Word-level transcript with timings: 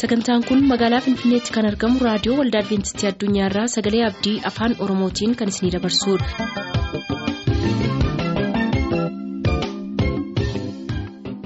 sagantaan 0.00 0.42
kun 0.48 0.60
magaalaa 0.72 1.00
finfinneetti 1.06 1.54
kan 1.56 1.68
argamu 1.70 2.04
raadiyoo 2.06 2.36
waldaa 2.40 2.62
adventistii 2.64 3.10
addunyaarraa 3.12 3.66
sagalee 3.76 4.04
abdii 4.10 4.36
afaan 4.52 4.76
oromootiin 4.88 5.36
kan 5.42 5.54
isinidabarsudha. 5.54 7.28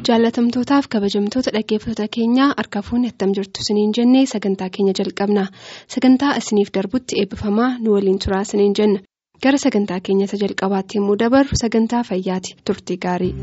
jaalatamtootaaf 0.09 0.87
kabajamtoota 0.95 1.51
dhaggeeffattoota 1.57 2.09
keenyaa 2.17 2.49
harka 2.61 2.83
fuunni 2.89 3.09
attam 3.13 3.35
jirtu 3.39 3.65
siniin 3.67 3.93
jennee 3.99 4.25
sagantaa 4.33 4.69
keenya 4.77 4.95
jalqabna 5.01 5.45
sagantaa 5.95 6.33
isiniif 6.43 6.73
darbutti 6.79 7.21
eebbifamaa 7.23 7.71
nu 7.85 7.95
waliin 7.97 8.19
turaa 8.25 8.45
siniin 8.53 8.75
jenna 8.81 9.01
gara 9.47 9.59
sagantaa 9.67 10.01
keenyata 10.09 10.41
jalqabaatti 10.45 10.99
yommuu 10.99 11.19
dabarru 11.25 11.61
sagantaa 11.65 12.03
fayyaati 12.11 12.57
turtii 12.67 12.99
gaarii. 13.07 13.35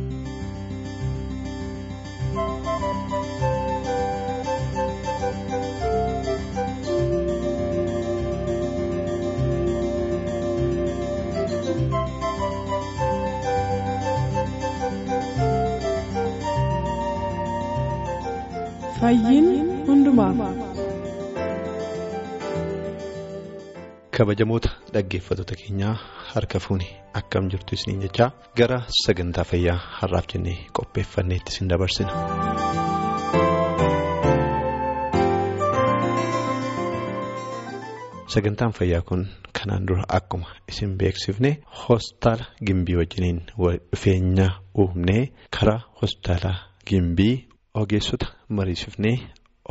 Kabajamoota 24.17 24.69
dhaggeeffattoota 24.95 25.55
keenyaa 25.61 25.93
harka 26.33 26.59
fuuni 26.65 26.87
akkam 27.21 27.49
jirtu 27.53 27.77
isiniin 27.79 28.03
jechaa 28.07 28.29
gara 28.61 28.81
sagantaa 29.03 29.47
fayyaa 29.53 29.79
har'aaf 29.99 30.29
jennee 30.35 30.57
qopheeffanneetti 30.81 31.55
isin 31.55 31.69
dabarsina. 31.73 32.19
sagantaan 38.33 38.71
fayyaa 38.73 39.01
kun 39.01 39.27
kanaan 39.57 39.87
dura 39.87 40.03
akkuma 40.17 40.47
isin 40.71 40.97
beeksifne 40.99 41.51
hospitaala 41.83 42.45
gimbii 42.65 42.95
wajjiniin 43.01 43.39
dhufeenya 43.57 44.47
uumnee 44.77 45.23
karaa 45.59 45.81
hospitaala 46.01 46.53
gimbii. 46.89 47.48
Ogeessota 47.81 48.25
mariisifnee 48.57 49.17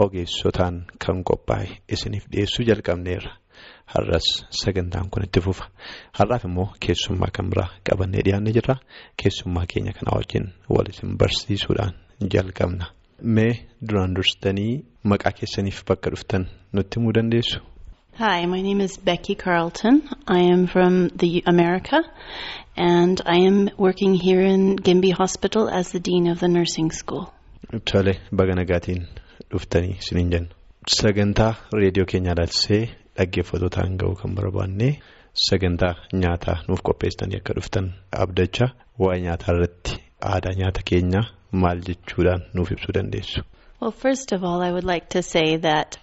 ogeessotaan 0.04 0.76
kan 1.04 1.24
qophaa'e 1.28 1.68
isiniif 1.94 2.24
dhiyeessuu 2.32 2.64
jalqabneerra 2.68 3.32
har'as 3.94 4.28
sagantaan 4.62 5.10
kun 5.10 5.24
itti 5.26 5.40
fufa 5.46 5.64
har'aaf 6.18 6.44
immoo 6.48 6.68
keessummaa 6.86 7.30
kan 7.38 7.50
biraa 7.52 7.68
qabannee 7.90 8.22
dhiyaannee 8.26 8.54
jirra 8.58 8.76
keessummaa 9.22 9.66
keenya 9.72 9.92
kanaa 9.98 10.18
wajjin 10.18 10.46
wal 10.74 10.88
isin 10.92 11.16
barsiisuudhaan 11.22 11.94
jalqabna 12.34 12.86
mee 13.38 13.52
duraan 13.88 14.14
dursitanii 14.16 14.72
maqaa 15.12 15.32
keessaniif 15.40 15.78
bakka 15.88 16.10
dhuftan 16.14 16.46
nutti 16.72 17.00
himuu 17.00 17.14
dandeessu. 17.18 17.58
Hi, 18.20 18.46
my 18.46 18.60
name 18.62 18.80
is 18.84 18.98
Becky 19.08 19.34
Carlton. 19.44 20.02
I 20.26 20.40
am 20.52 20.66
from 20.66 20.94
the 21.22 21.42
America 21.46 21.98
and 22.76 23.20
I 23.24 23.36
am 23.48 23.58
working 23.78 24.14
here 24.26 24.42
in 24.54 24.76
Gimby 24.76 25.12
Hospital 25.12 25.68
as 25.80 25.92
the 25.92 26.00
Dean 26.00 26.26
of 26.32 26.40
the 26.40 26.48
Nursing 26.48 26.90
School. 27.00 27.24
Tole 27.92 28.14
baga 28.32 28.54
nagaatiin 28.54 29.02
dhuftanii 29.52 29.96
isiniin 29.98 30.30
jenna. 30.32 30.54
Sagantaa 31.00 31.54
reediyoo 31.80 32.06
keenyaa 32.12 32.34
ilaalchisee 32.36 32.80
dhaggeeffattootaan 33.18 33.96
ga'uu 34.02 34.14
kan 34.22 34.34
barbaanne 34.38 34.88
sagantaa 35.48 35.94
nyaataa 36.22 36.56
nuuf 36.68 36.80
qopheessitanii 36.88 37.40
akka 37.40 37.54
dhuftan 37.58 37.90
abdachaa 38.24 38.70
waa'ee 39.04 39.20
nyaataa 39.26 39.54
irratti 39.56 39.98
aadaa 40.32 40.54
nyaata 40.62 40.80
keenyaa 40.90 41.24
maal 41.64 41.80
jechuudhaan 41.90 42.42
nuuf 42.54 42.72
ibsuu 42.76 42.94
dandeessu. 42.98 43.40
Well, 43.80 43.92
first 44.06 44.32
of 44.32 44.42
all, 44.44 44.60
I 44.68 44.72
would 44.72 44.88
like 44.94 45.06
to 45.18 45.22
say 45.22 45.58
that 45.68 45.98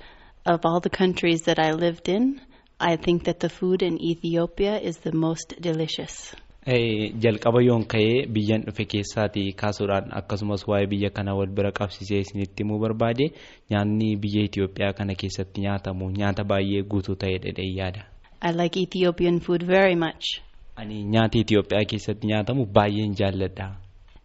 of 0.53 0.59
all 0.65 0.79
the 0.87 0.93
countries 1.01 1.41
that 1.49 1.59
I 1.67 1.71
lived 1.85 2.07
in, 2.17 2.41
I 2.79 2.97
think 2.97 3.23
that 3.23 3.39
the 3.39 3.49
food 3.49 3.81
in 3.81 3.97
Ethiopia 4.13 4.79
is 4.79 4.97
the 4.99 5.11
most 5.27 5.53
delicious. 5.69 6.35
Jalqaba 6.67 7.61
yoon 7.61 7.83
ka'ee 7.85 8.25
biyyan 8.35 8.63
dhufe 8.65 8.85
keessaati 8.93 9.53
kaasuudhaan 9.53 10.09
akkasumas 10.19 10.67
waa'ee 10.67 10.87
biyya 10.89 11.09
kana 11.09 11.35
wal 11.35 11.47
bira 11.47 11.71
qabsiisee 11.71 12.19
isinitti 12.19 12.63
himuu 12.63 12.79
barbaade 12.79 13.25
nyaanni 13.71 14.15
biyya 14.17 14.43
Itoophiyaa 14.49 14.93
kana 14.93 15.15
keessatti 15.15 15.61
nyaatamu 15.61 16.09
nyaata 16.11 16.43
baay'ee 16.43 16.81
guutuu 16.83 17.15
ta'ee 17.15 17.37
dhedhee 17.43 17.69
yaada. 17.77 18.05
I 18.41 18.51
like 18.51 18.79
Ethiopian 18.81 19.39
food 19.39 19.63
very 19.67 19.95
much. 19.95 20.41
Ani 20.75 21.03
nyaata 21.03 21.37
Itoophiyaa 21.39 21.85
keessatti 21.85 22.27
nyaatamu 22.27 22.65
baay'een 22.65 23.13
jaalladha. 23.21 23.75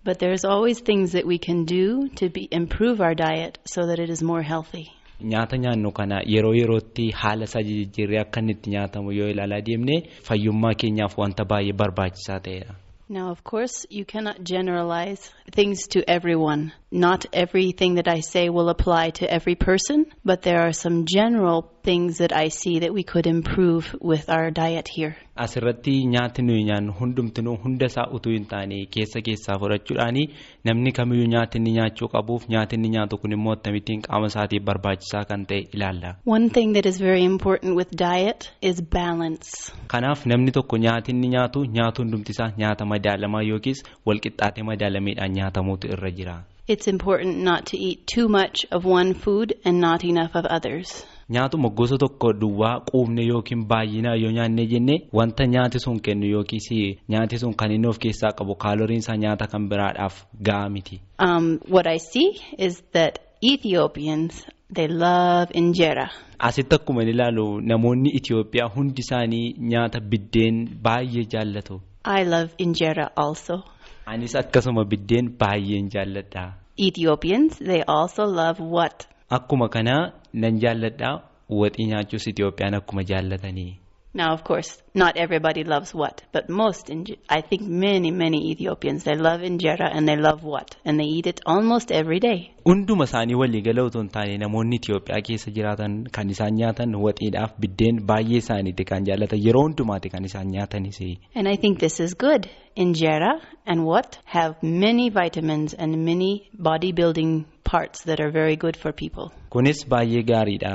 But 0.04 0.18
there's 0.18 0.44
always 0.44 0.80
things 0.80 1.12
that 1.12 1.26
we 1.26 1.38
can 1.38 1.64
do 1.66 2.08
to 2.20 2.30
improve 2.50 3.02
our 3.02 3.14
diet 3.14 3.58
so 3.66 3.86
that 3.86 3.98
it 3.98 4.08
is 4.08 4.22
more 4.22 4.42
healthy. 4.42 4.86
Nyaata 5.22 5.56
nyaannu 5.58 5.92
kana 5.92 6.22
yeroo 6.26 6.54
yerootti 6.54 7.10
haala 7.10 7.44
isaa 7.44 7.62
jijjiirree 7.62 8.20
akka 8.20 8.40
inni 8.40 8.52
itti 8.52 8.70
nyaatamu 8.70 9.12
yoo 9.12 9.28
ilaalaa 9.28 9.60
deemne 9.66 9.96
fayyummaa 10.28 10.74
keenyaaf 10.74 11.18
wanta 11.18 11.44
baay'ee 11.44 11.72
barbaachisaa 11.72 12.40
ta'edha. 12.40 12.74
Now, 13.12 13.30
of 13.32 13.42
course, 13.42 13.86
you 13.90 14.04
cannot 14.04 14.36
generalize 14.44 15.32
things 15.50 15.88
to 15.88 16.00
everyone. 16.08 16.72
Not 16.92 17.26
everything 17.32 17.96
that 17.96 18.06
I 18.06 18.20
say 18.20 18.48
will 18.50 18.68
apply 18.68 19.10
to 19.20 19.26
every 19.38 19.56
person, 19.56 20.06
but 20.24 20.42
there 20.42 20.60
are 20.60 20.72
some 20.72 21.06
general 21.06 21.62
things 21.82 22.18
that 22.18 22.32
I 22.32 22.48
see 22.48 22.78
that 22.80 22.92
we 22.92 23.02
could 23.02 23.26
improve 23.26 23.94
with 24.00 24.28
our 24.30 24.50
diet 24.50 24.88
here. 24.96 25.14
Asirratti 25.36 26.04
nyaati 26.06 26.42
nuyi 26.42 26.64
nyaannu 26.64 26.92
hundumtinuu 26.92 27.56
hunda 27.56 27.86
isaa 27.86 28.06
utuu 28.16 28.30
hin 28.32 28.44
taane 28.46 28.86
keessa 28.96 29.20
keessaa 29.28 29.58
fudhachuudhaani 29.62 30.24
namni 30.64 30.92
kamiyyuu 30.92 31.26
nyaati 31.34 31.58
inni 31.58 31.72
nyaachuu 31.72 32.08
qabuuf 32.14 32.48
nyaati 32.48 32.74
inni 32.76 32.88
nyaatu 32.96 33.18
kun 33.18 33.32
immoo 33.32 33.52
akkamittiin 33.52 34.02
qaama 34.02 34.26
isaatiif 34.32 34.62
barbaachisaa 34.64 35.24
kan 35.30 35.46
ta'e 35.46 35.60
ilaalla. 35.74 36.14
One 36.26 36.48
thing 36.50 36.72
that 36.74 36.86
is 36.86 37.00
very 37.00 37.24
important 37.24 37.76
with 37.76 37.90
diet 38.04 38.52
is 38.62 38.82
balance. 38.82 39.72
Kanaaf 39.86 40.26
namni 40.26 40.50
tokko 40.52 40.76
nyaati 40.78 41.10
inni 41.10 41.28
nyaatu 41.28 41.64
nyaatu 41.64 42.02
hundumti 42.02 42.32
isaa 42.36 42.52
nyaata 42.58 42.84
madaalamaa 42.94 43.42
yookiis 43.50 43.84
walqixxaatee 44.06 44.62
madaalameedhaan 44.72 45.32
nyaatamuutu 45.38 45.86
irra 45.96 46.10
jira. 46.10 46.36
It's 46.68 46.86
important 46.88 47.38
not 47.38 47.64
to 47.70 47.76
eat 47.86 48.06
too 48.14 48.28
much 48.28 48.66
of 48.70 48.84
one 48.86 49.14
food 49.14 49.54
and 49.64 49.80
not 49.80 50.04
enough 50.04 50.36
of 50.40 50.44
others. 50.56 51.06
Nyaatuma 51.30 51.68
gosa 51.68 51.96
tokko 51.98 52.32
duwwaa 52.32 52.80
quufne 52.90 53.22
yookiin 53.26 53.64
baay'inaa 53.70 54.14
yoo 54.22 54.30
nyaanne 54.36 54.66
jenne 54.66 54.94
wanta 55.12 55.46
nyaati 55.46 55.78
sun 55.80 56.00
kennu 56.00 56.26
yookiis 56.26 56.68
nyaati 57.08 57.38
sun 57.38 57.54
kan 57.54 57.70
inni 57.72 57.86
of 57.88 57.98
keessaa 57.98 58.32
qabu 58.38 58.54
kaaloriin 58.54 58.98
isaa 58.98 59.16
nyaata 59.16 59.46
kan 59.46 59.68
biraadhaaf 59.68 60.24
ga'a 60.46 60.68
miti. 60.68 61.00
Um, 61.18 61.58
what 61.68 61.86
I 61.86 61.98
see 61.98 62.28
is 62.58 62.82
that 62.92 63.18
Ethiopians, 63.42 64.44
they 64.74 64.88
love 64.88 65.48
injera. 65.54 66.10
Asitti 66.38 66.74
akkuma 66.74 67.02
ilaalu 67.04 67.60
namoonni 67.60 68.10
Itoophiyaa 68.10 68.68
hundi 68.74 69.00
isaanii 69.00 69.54
nyaata 69.58 70.00
biddeen 70.00 70.68
baay'ee 70.82 71.24
jaallatu. 71.24 71.80
I 72.04 72.24
love 72.24 72.50
injera 72.58 73.10
also. 73.16 73.62
Anis 74.06 74.34
akkasuma 74.36 74.84
biddeen 74.84 75.28
baay'een 75.40 75.88
jaalladha. 75.94 76.52
Ethiopians, 76.76 77.58
they 77.58 77.82
also 77.86 78.24
love 78.26 78.60
what? 78.60 79.06
Akkuma 79.30 79.68
kana 79.68 80.12
nan 80.32 80.58
jaalladha 80.64 81.10
waxii 81.48 81.86
nyaachuus 81.92 82.26
Itoophiyaan 82.26 82.74
akkuma 82.74 83.02
jaallatanii. 83.12 83.70
Now, 84.12 84.32
of 84.34 84.42
course, 84.42 84.82
not 84.92 85.16
everybody 85.16 85.62
loves 85.62 85.94
what, 85.94 86.22
but 86.32 86.48
most, 86.48 86.90
I 87.28 87.42
think 87.42 87.62
many, 87.62 88.10
many 88.10 88.50
Ethiopians, 88.50 89.04
they 89.04 89.14
love 89.14 89.40
injera 89.40 89.88
and 89.96 90.08
they 90.08 90.16
love 90.16 90.42
what, 90.42 90.74
and 90.84 90.98
they 90.98 91.04
eat 91.04 91.28
it 91.28 91.40
almost 91.46 91.92
every 91.92 92.18
day. 92.18 92.50
Hunduma 92.64 93.04
isaanii 93.04 93.34
waliigala 93.34 93.82
otoo 93.82 94.00
hin 94.00 94.08
taane 94.16 94.38
namoonni 94.38 94.76
Itoophiyaa 94.76 95.20
keessa 95.28 95.50
jiraatan 95.58 95.94
kan 96.16 96.30
isaan 96.30 96.54
nyaatan 96.62 96.94
waxiidhaaf 97.04 97.52
biddeen 97.60 98.00
baay'ee 98.10 98.40
isaaniiti 98.42 98.84
kan 98.90 99.06
jaallatan 99.10 99.44
yeroo 99.46 99.62
hundumaati 99.68 100.10
kan 100.16 100.24
isaan 100.24 100.50
nyaatanis. 100.56 101.00
And 101.34 101.48
I 101.48 101.56
think 101.56 101.78
this 101.78 102.00
is 102.00 102.16
good. 102.26 102.50
Injera 102.76 103.32
and 103.66 103.84
what 103.84 104.18
have 104.24 104.54
many 104.62 105.08
vitamins 105.10 105.74
and 105.74 106.04
many 106.04 106.50
bodybuilding 106.68 107.44
parts 107.70 108.04
that 108.04 108.20
are 108.20 108.30
very 108.30 108.56
good 108.56 108.76
for 108.82 108.92
people. 109.02 109.26
Kunis 109.54 109.80
baay'ee 109.92 110.22
gaariidha. 110.32 110.74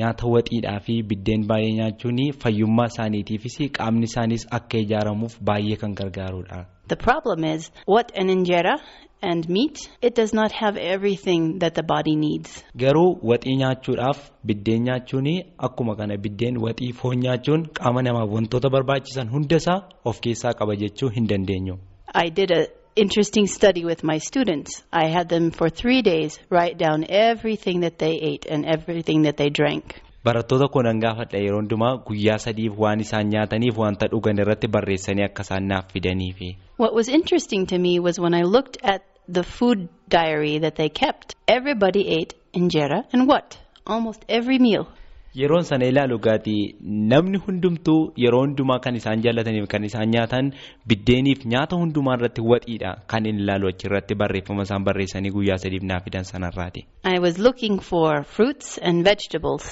Nyaata 0.00 0.26
waxiidhaa 0.34 0.80
fi 0.86 1.02
biddeen 1.02 1.46
baay'ee 1.50 1.72
nyaachuun 1.80 2.20
fayyummaa 2.44 2.86
isaaniitiifis 2.92 3.56
qaamni 3.78 4.04
isaanis 4.10 4.46
akka 4.60 4.78
ijaaramuuf 4.84 5.34
baay'ee 5.50 5.76
kan 5.82 5.94
gargaarudha. 6.00 6.60
The 6.88 6.96
problem 6.96 7.44
is 7.44 7.70
what 7.86 8.12
an 8.20 8.28
injera 8.36 8.74
and 9.22 9.48
meat, 9.48 9.78
it 10.00 10.14
does 10.14 10.32
not 10.32 10.52
have 10.52 10.76
everything 10.94 11.58
that 11.58 11.74
the 11.74 11.82
body 11.82 12.14
needs. 12.16 12.64
Garuu 12.76 13.18
waxii 13.22 13.56
nyaachuudhaaf 13.56 14.18
biddeen 14.44 14.82
nyaachuun 14.88 15.28
akkuma 15.58 15.96
kana 15.96 16.16
biddeen 16.16 16.56
waxii 16.66 16.92
foon 16.92 17.18
nyaachuun 17.26 17.66
qaama 17.80 18.02
namaaf 18.02 18.30
wantoota 18.36 18.70
barbaachisan 18.70 19.28
hundasaa 19.36 19.78
of 20.04 20.20
keessaa 20.20 20.52
qaba 20.60 20.76
jechuu 20.76 21.08
hin 21.16 21.26
dandeenyu. 21.28 21.78
I 22.14 22.30
did 22.30 22.50
a 22.50 22.66
interesting 22.96 23.46
study 23.46 23.84
with 23.84 24.02
my 24.04 24.18
students. 24.18 24.82
I 24.92 25.06
had 25.08 25.28
them 25.28 25.50
for 25.50 25.68
three 25.70 26.02
days 26.02 26.38
write 26.50 26.78
down 26.78 27.06
everything 27.08 27.80
that 27.80 27.98
they 27.98 28.14
ate 28.30 28.46
and 28.46 28.64
everything 28.66 29.22
that 29.22 29.36
they 29.36 29.50
drank. 29.50 30.00
Barattoota 30.24 30.68
kunan 30.68 31.00
gaafadha 31.00 31.38
yeroo 31.38 31.60
hundumaa 31.60 31.96
guyyaa 32.08 32.38
sadiif 32.38 32.78
waan 32.78 33.00
isaan 33.00 33.30
nyaataniif 33.34 33.78
wanta 33.84 34.08
dhugan 34.14 34.42
irratti 34.44 34.68
barreessanii 34.68 35.24
akka 35.28 35.42
isaan 35.48 35.68
naaf 35.72 35.92
fidaniifi. 35.92 36.56
What 36.76 36.94
was 36.94 37.08
interesting 37.08 37.66
to 37.66 37.78
me 37.78 38.00
was 38.00 38.20
when 38.20 38.34
I 38.34 38.42
looked 38.56 38.78
at 38.82 39.02
the 39.28 39.42
food 39.42 39.88
diary 40.08 40.58
that 40.58 40.74
they 40.74 40.88
kept, 40.88 41.34
everybody 41.46 42.04
ate 42.18 42.34
injera 42.52 43.04
and 43.12 43.28
what? 43.28 43.58
almost 43.88 44.24
every 44.28 44.58
meal. 44.58 44.86
Yeroon 45.34 45.62
sana 45.64 45.84
ilaalu 45.86 46.18
gaatii 46.18 46.74
namni 46.82 47.38
hundumtuu 47.46 48.12
yeroo 48.22 48.40
hundumaa 48.44 48.78
kan 48.84 48.96
isaan 49.00 49.20
jaallataniif 49.26 49.66
kan 49.74 49.84
isaan 49.88 50.08
nyaatan 50.14 50.52
biddeeniif 50.88 51.44
nyaata 51.52 51.76
hundumaa 51.82 52.16
irratti 52.18 52.40
waxiidha 52.52 52.90
kan 53.12 53.26
inni 53.30 53.42
ilaalu 53.44 53.68
achirratti 53.72 54.14
barreeffama 54.22 54.62
isaan 54.68 54.84
barreessanii 54.88 55.30
guyyaa 55.36 55.58
sadiif 55.64 55.82
naaf 55.90 56.04
fidan 56.08 56.24
sanarraati. 56.32 56.86
I 57.04 57.18
was 57.26 57.38
looking 57.38 57.78
for 57.90 58.24
fruits 58.24 58.78
and 58.82 59.04
vegetables. 59.10 59.66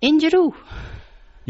In 0.00 0.18
jiru. 0.18 0.44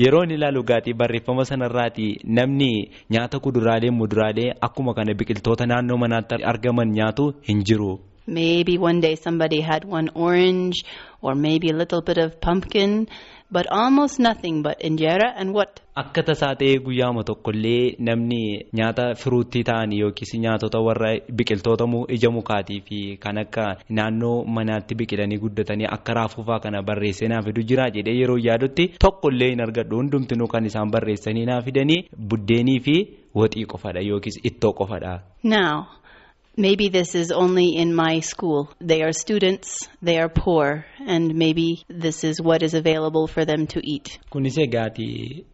Yeroon 0.05 0.31
ilaalu 0.37 0.63
gaatii 0.71 0.95
barreeffama 0.95 1.45
sanarraati 1.45 2.07
namni 2.25 2.71
nyaata 3.11 3.39
kuduraalee 3.41 3.91
muduraalee 3.91 4.53
akkuma 4.69 4.95
kana 4.95 5.15
biqiltoota 5.15 5.67
naannoo 5.67 5.99
manaatti 6.07 6.45
argaman 6.55 6.91
nyaatu 6.99 7.35
hin 7.49 7.63
jiru. 7.71 7.93
Maybe 8.27 8.79
one 8.79 9.01
day 9.01 9.15
somebody 9.17 9.61
had 9.61 9.85
one 9.99 10.09
orange 10.15 10.85
or 11.23 11.35
maybe 11.35 11.71
a 11.71 11.77
little 11.77 12.03
bit 12.03 12.19
of 12.25 12.39
pumpkin, 12.41 13.07
but 13.53 13.67
almost 13.71 14.19
nothing 14.27 14.63
but 14.63 14.77
injera 14.89 15.29
and 15.37 15.55
what? 15.55 15.81
Akka 16.03 16.23
tasaa 16.29 16.55
ta'ee 16.61 16.79
guyyaama 16.85 17.23
tokkollee 17.31 17.97
namni 18.09 18.39
nyaata 18.79 19.05
firuuttii 19.23 19.63
ta'an 19.71 19.93
yookiis 19.93 20.35
nyaatota 20.45 20.81
warra 20.87 21.11
biqiltoota 21.41 21.85
ija 22.17 22.31
mukaatii 22.37 22.81
fi 22.89 23.01
kan 23.25 23.39
akka 23.39 23.67
naannoo 23.99 24.45
manaatti 24.45 24.95
biqilanii 24.95 25.39
guddatanii 25.45 25.87
akka 25.97 26.15
raafuufaa 26.21 26.61
kana 26.61 26.83
barreessee 26.83 27.29
naa 27.29 27.43
fidu 27.43 27.63
jira 27.63 27.91
jedhee 27.97 28.17
yeroo 28.21 28.39
yaadutti 28.49 28.89
tokkollee 29.07 29.51
hin 29.51 29.61
argadhu 29.67 29.97
hundumtinuu 30.01 30.49
kan 30.55 30.65
isaan 30.71 30.91
barreessanii 30.97 31.45
naa 31.53 31.61
fidanii 31.69 32.05
buddeenii 32.29 32.81
fi 32.89 32.97
waxii 33.35 33.67
qofadha 33.75 34.01
yookiis 34.01 34.41
ittoo 34.45 34.73
qofadha. 34.81 35.13
Maybe 36.57 36.89
this 36.91 37.15
is 37.15 37.33
only 37.33 37.77
in 37.77 37.95
my 37.95 38.21
school. 38.21 38.69
They 38.79 39.01
are 39.03 39.13
students, 39.13 39.89
they 40.03 40.19
are 40.19 40.29
poor, 40.29 40.85
and 41.07 41.35
maybe 41.35 41.85
this 41.89 42.25
is 42.25 42.43
what 42.43 42.63
is 42.63 42.75
available 42.75 43.27
for 43.27 43.45
them 43.47 43.67
to 43.69 43.81
eat. 43.83 44.19
Kunis 44.31 44.59
egaati 44.59 45.45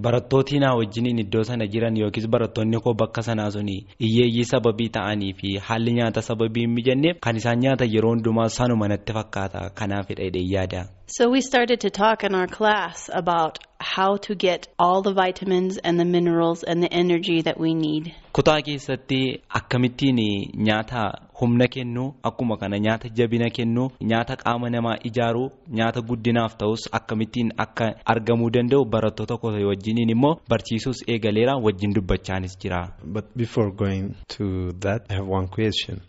barattootii 0.00 0.58
naa 0.58 0.74
wajjiniin 0.74 1.18
iddoo 1.18 1.42
sana 1.44 1.66
jiran 1.66 1.96
yookiis 1.96 2.26
barattoonni 2.28 2.80
koo 2.80 2.94
bakka 2.94 3.22
sanaa 3.22 3.50
suni 3.50 3.76
hiyyeeyyii 4.00 4.44
sababii 4.44 4.88
ta'anii 4.88 5.32
fi 5.32 5.56
haalli 5.68 5.92
nyaata 5.92 6.22
sababii 6.22 6.60
hin 6.60 6.70
mijanneef 6.70 7.16
kan 7.20 7.36
isaan 7.36 7.58
nyaatan 7.58 7.94
yeroo 7.94 8.10
hundumaa 8.14 8.48
sanuma 8.48 8.88
natti 8.88 9.12
fakkaata 9.12 9.70
kanaafidha 9.74 10.24
jedhee 10.24 10.46
yaada. 10.54 10.88
So 11.06 11.30
we 11.30 11.40
started 11.40 11.80
to 11.80 11.90
talk 11.90 12.24
in 12.24 12.34
our 12.34 12.48
class 12.48 13.10
about 13.14 13.58
how 13.78 14.16
to 14.16 14.34
get 14.34 14.68
all 14.78 15.02
the 15.02 15.12
vitamins 15.12 15.78
and 15.78 15.98
the 16.00 16.04
minerals 16.04 16.62
and 16.62 16.82
the 16.82 16.92
energy 16.92 17.42
that 17.42 17.58
we 17.58 17.74
need. 17.74 18.12
Kutaa 18.32 18.62
keessatti 18.62 19.42
akkamittiin 19.48 20.18
nyaata 20.54 21.18
humna 21.40 21.68
kennu 21.68 22.14
akkuma 22.22 22.56
kana 22.56 22.78
nyaata 22.78 23.08
jabina 23.08 23.50
kennu 23.50 23.90
nyaata 24.00 24.36
qaama 24.36 24.70
namaa 24.70 24.96
ijaaru 25.04 25.50
nyaata 25.68 26.00
guddinaaf 26.00 26.56
ta'us 26.56 26.88
akkamittiin 26.92 27.52
akka 27.56 27.94
argamuu 28.04 28.50
danda'u 28.50 28.84
barattoota 28.84 29.36
koo 29.36 29.52
wajjiniin 29.68 30.10
immoo 30.10 30.36
barsiisuus 30.48 31.02
eegaleera 31.08 31.56
wajjin 31.56 31.94
dubbachaanis 31.94 32.58
jira. 32.58 32.92
But 33.04 33.24
before 33.36 33.70
going 33.70 34.14
to 34.36 34.72
that, 34.80 35.10
I 35.10 35.14
have 35.14 35.28
one 35.28 35.48
question. 35.48 36.00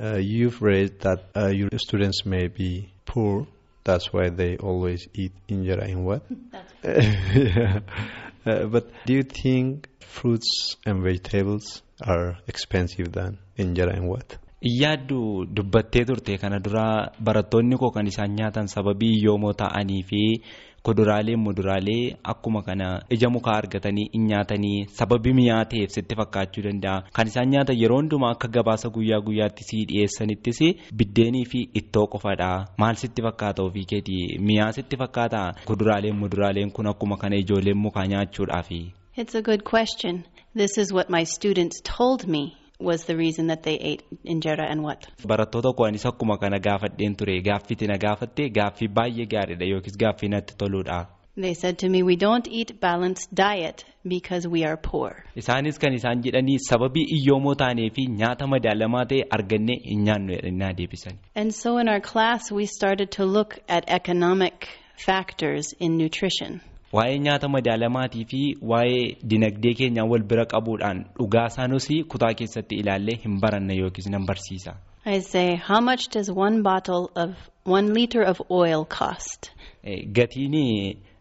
Uh, 0.00 0.18
you've 0.20 0.62
read 0.62 1.00
that 1.00 1.20
uh, 1.34 1.48
your 1.48 1.70
students 1.76 2.24
may 2.24 2.46
be 2.48 2.88
poor. 3.04 3.46
That's 3.88 4.12
why 4.12 4.28
they 4.28 4.58
always 4.58 5.08
eat 5.14 5.32
injera 5.48 5.84
and 5.90 6.04
what? 6.04 6.20
yeah. 6.84 7.80
Uh, 8.44 8.64
but 8.66 8.92
do 9.06 9.14
you 9.14 9.22
think 9.22 9.88
fruits 10.00 10.76
and 10.84 11.02
vegetables 11.02 11.80
are 12.06 12.36
expensive 12.46 13.12
than 13.12 13.38
injera 13.56 13.96
and 13.96 14.06
what? 14.06 14.36
Yaaddu 14.62 15.46
dubbattee 15.54 16.04
turte 16.04 16.36
kana 16.38 16.58
dura 16.58 17.12
barattoonni 17.24 17.76
koo 17.78 17.90
kan 17.90 18.06
isaan 18.06 18.34
nyaatan 18.38 18.66
sababii 18.66 19.22
yoomoo 19.24 19.52
ta'anii 19.60 20.02
fi 20.08 20.22
kuduraalee 20.82 21.36
muduraalee 21.36 22.16
akkuma 22.32 22.62
kana 22.62 22.88
ija 23.16 23.30
mukaa 23.30 23.54
argatanii 23.62 24.08
hin 24.14 24.26
nyaatanii 24.32 24.86
sababii 24.98 25.32
mi'aa 25.38 25.62
ta'eef 25.64 25.90
sitti 25.96 26.14
fakkaachuu 26.20 26.62
danda'a. 26.66 27.02
Kan 27.12 27.26
isaan 27.30 27.48
nyaatan 27.54 27.78
yeroo 27.82 28.00
hundumaa 28.00 28.30
akka 28.34 28.48
gabaasa 28.58 28.88
guyyaa 28.98 29.20
guyyaatti 29.30 29.64
sii 29.70 29.84
dhiyeessanittis 29.92 30.60
biddeenii 31.02 31.44
fi 31.54 31.60
ittoo 31.82 32.06
qofadha. 32.06 32.50
Maal 32.78 32.94
sitti 32.94 33.22
fakkaata 33.22 33.62
ofii 33.62 33.84
keetii 33.94 34.38
mi'aa 34.50 34.72
sitti 34.72 34.96
fakkaata 34.96 35.42
kuduraaleen 35.66 36.16
muduraaleen 36.22 36.72
kun 36.72 36.86
akkuma 36.86 37.16
kana 37.16 37.36
ijoolleen 37.36 37.78
mukaa 37.78 38.06
nyaachuudhaafi. 38.06 38.80
It's 39.16 39.34
a 39.34 39.42
good 39.42 39.62
question. 39.62 40.24
This 40.56 40.78
is 40.78 40.92
what 40.92 41.08
my 41.10 41.24
students 41.24 41.82
told 41.96 42.26
me 42.26 42.42
was 42.80 43.04
the 43.04 43.16
reason 43.16 43.46
that 43.48 43.62
they 43.62 43.74
ate 43.74 44.02
injera 44.24 44.70
and 44.70 44.82
what. 44.82 45.06
Barattoota 45.26 45.74
koo 45.76 45.84
anis 45.86 46.04
akkuma 46.06 46.38
kana 46.40 46.58
gaafadheen 46.58 47.16
ture 47.16 47.40
gaaffiti 47.42 47.86
na 47.86 47.96
gaafatte 47.98 48.48
gaaffii 48.58 48.88
baay'ee 48.88 49.26
gaariidha 49.26 49.66
yookiis 49.74 49.96
gaaffii 49.98 50.28
natti 50.28 50.54
toludha. 50.56 51.06
They 51.36 51.54
said 51.54 51.78
to 51.78 51.88
me, 51.88 52.02
we 52.02 52.16
don't 52.16 52.48
eat 52.48 52.80
balanced 52.80 53.32
diet 53.32 53.84
because 54.04 54.48
we 54.48 54.64
are 54.64 54.76
poor. 54.76 55.24
Isaanis 55.36 55.78
kan 55.78 55.92
isaan 55.94 56.22
jedhanii 56.22 56.58
sababii 56.58 57.04
iyyoomoo 57.16 57.54
taanee 57.54 57.90
fi 57.96 58.06
nyaata 58.06 58.46
madaalamaa 58.46 59.04
ta'e 59.12 59.22
argannee 59.38 59.76
hin 59.84 60.02
nyaannu 60.08 60.32
jedhanii 60.34 60.74
deebisan. 60.80 61.18
And 61.34 61.54
so 61.54 61.78
in 61.78 61.88
our 61.88 62.00
class 62.00 62.50
we 62.52 62.66
started 62.66 63.10
to 63.18 63.24
look 63.24 63.58
at 63.68 63.84
economic 64.00 64.66
factors 65.06 65.74
in 65.78 65.96
nutrition. 65.98 66.60
Waa'ee 66.92 67.18
nyaata 67.18 67.48
madaalamaatii 67.48 68.24
fi 68.30 68.42
waa'ee 68.72 69.16
dinagdee 69.30 69.74
keenyaa 69.80 70.04
wal 70.12 70.22
bira 70.30 70.44
qabuudhaan 70.52 71.04
dhugaa 71.18 71.46
isaanus 71.52 71.88
kutaa 72.12 72.34
keessatti 72.34 72.74
ilaallee 72.82 73.16
hin 73.24 73.40
baranne 73.40 73.74
yookiis 73.80 74.06
nan 74.14 74.26
barsiisa. 74.26 74.74
I 75.06 75.20
say, 75.20 75.56
how 75.56 75.80
much 75.80 76.08
does 76.14 76.30
one 76.30 76.62
bottle 76.62 77.04
of 77.24 77.30
one 77.64 77.92
liter 77.94 78.22
of 78.30 78.40
oil 78.50 78.84
cost? 78.98 79.50
Gatiin 80.18 80.56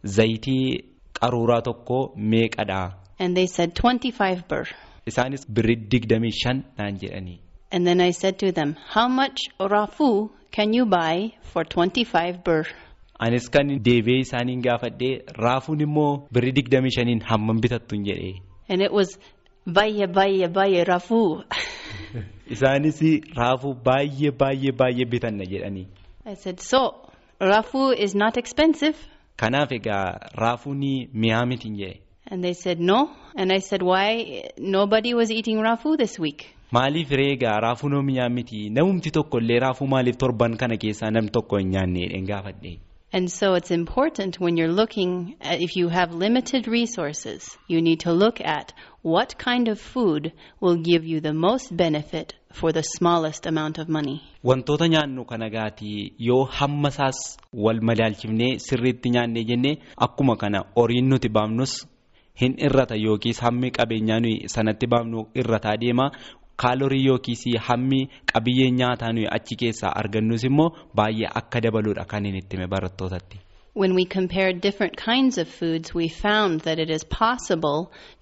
zayitii 0.04 0.84
qaruuraa 1.20 1.62
tokkoo 1.62 2.02
meeqadha? 2.16 2.82
And 3.20 3.36
they 3.36 3.48
said 3.48 3.74
25 3.76 4.48
birr. 4.50 4.66
Isaanis 5.08 5.46
birrii 5.52 5.76
digdamii 5.92 6.32
shan 6.44 6.64
naan 6.78 6.98
jedhanii. 7.04 7.40
And 7.72 7.86
then 7.88 8.02
I 8.02 8.12
said 8.12 8.38
to 8.40 8.52
them, 8.52 8.76
how 8.96 9.08
much 9.10 9.40
rafu 9.60 10.30
can 10.52 10.74
you 10.74 10.86
buy 10.86 11.32
for 11.42 11.64
25 11.66 12.44
birr? 12.44 12.66
Anis 13.20 13.50
kan 13.50 13.68
deebi'ee 13.86 14.20
isaaniin 14.26 14.62
gaafadhee 14.62 15.14
raafuun 15.44 15.80
immoo 15.86 16.28
birrii 16.34 16.56
digdamii 16.56 16.92
shaniin 16.98 17.22
hammam 17.30 17.62
bitattuun 17.62 18.04
jedhee. 18.06 18.34
And 18.70 18.82
it 18.82 18.92
was 18.92 19.20
baay'ee 19.66 20.08
baay'ee 20.08 20.50
baay'ee 20.58 20.84
rafu. 20.84 21.44
Isaanis 22.56 23.02
raafuu 23.42 23.74
baay'ee 23.90 24.32
baay'ee 24.42 24.72
baay'ee 24.82 25.12
bitanna 25.12 25.46
jedhanii. 25.54 25.88
I 26.26 26.36
said, 26.36 26.60
so 26.60 26.82
rafu 27.40 27.94
is 28.06 28.16
not 28.16 28.38
expensive. 28.38 28.98
Kanaaf 29.36 29.72
egaa 29.72 30.20
raafuun 30.44 30.84
mi'aa 31.14 31.46
miti 31.46 31.70
jedhe. 31.70 32.02
And 32.30 32.44
they 32.44 32.54
said, 32.54 32.80
no. 32.80 33.10
And 33.36 33.52
I 33.52 33.60
said, 33.60 33.82
why? 33.82 34.44
Nobody 34.58 35.14
was 35.14 35.32
eating 35.32 35.60
rafu 35.62 35.98
this 35.98 36.20
week. 36.20 36.46
Maaliif 36.72 37.12
reegaa 37.12 37.60
raafuu 37.64 37.90
noo 37.90 38.02
mi'aa 38.02 38.30
miti 38.30 38.70
namumti 38.70 39.12
tokko 39.18 39.40
illee 39.40 39.60
raafuu 39.64 39.88
maaliif 39.88 40.18
torban 40.24 40.58
kana 40.58 40.78
keessaa 40.78 41.12
nam 41.12 41.30
tokko 41.38 41.58
hin 41.62 41.70
nyaanne 41.76 42.22
gaafadhe. 42.32 42.74
And 43.14 43.32
so 43.32 43.54
it's 43.54 43.72
important 43.72 44.38
when 44.40 44.58
you're 44.58 44.72
looking 44.82 45.38
at, 45.40 45.62
if 45.62 45.78
you 45.78 45.88
have 45.88 46.14
limited 46.14 46.68
resources, 46.68 47.58
you 47.68 47.82
need 47.82 48.02
to 48.02 48.12
look 48.12 48.42
at 48.42 48.74
what 49.02 49.38
kind 49.38 49.70
of 49.70 49.80
food 49.80 50.34
will 50.60 50.76
give 50.76 51.06
you 51.06 51.22
the 51.22 51.34
most 51.34 51.76
benefit 51.76 52.36
for 52.52 52.74
the 52.74 52.84
smallest 52.84 53.46
amount 53.46 53.78
of 53.78 53.88
money. 53.88 54.22
Wantoota 54.44 54.88
nyaannu 54.88 55.26
kana 55.26 55.50
gaatii 55.50 56.14
yoo 56.18 56.44
hamma 56.44 56.90
isaas 56.90 57.38
wal 57.54 57.80
madaalchifnee 57.82 58.60
sirriitti 58.60 59.10
nyaannee 59.10 59.44
jennee 59.44 59.78
akkuma 59.98 60.36
kana 60.36 60.64
horiin 60.76 61.08
nuti 61.10 61.30
baafnus 61.30 61.88
hin 62.42 62.56
irrata 62.60 62.96
yookiis 62.96 63.40
hammi 63.42 63.72
qabeenyaa 63.72 64.20
nuyi 64.20 64.50
sanatti 64.50 64.88
baafnu 64.88 65.28
irrataa 65.36 65.78
deema. 65.78 66.12
Kaalorii 66.62 67.06
yookiis 67.06 67.44
hammi 67.68 68.00
qabiyyee 68.34 68.72
nyaataa 68.80 69.12
nuyi 69.14 69.28
achi 69.38 69.56
keessaa 69.64 69.96
argannus 70.02 70.44
immoo 70.50 70.70
baay'ee 70.96 71.30
akka 71.42 71.62
dabaluudha 71.66 72.06
kan 72.12 72.26
inni 72.26 72.40
itti 72.44 72.58
hime 72.58 72.68
barattootatti. 72.68 73.38
When 73.76 73.94
we 73.96 74.06
compared 74.06 74.62
different 74.62 74.96
kinds 74.98 75.38
of 75.38 75.48
foods, 75.60 75.94
we 75.96 76.08
found 76.10 76.62
that 76.62 76.80
it 76.80 76.90
is 76.90 77.04
possible 77.06 77.80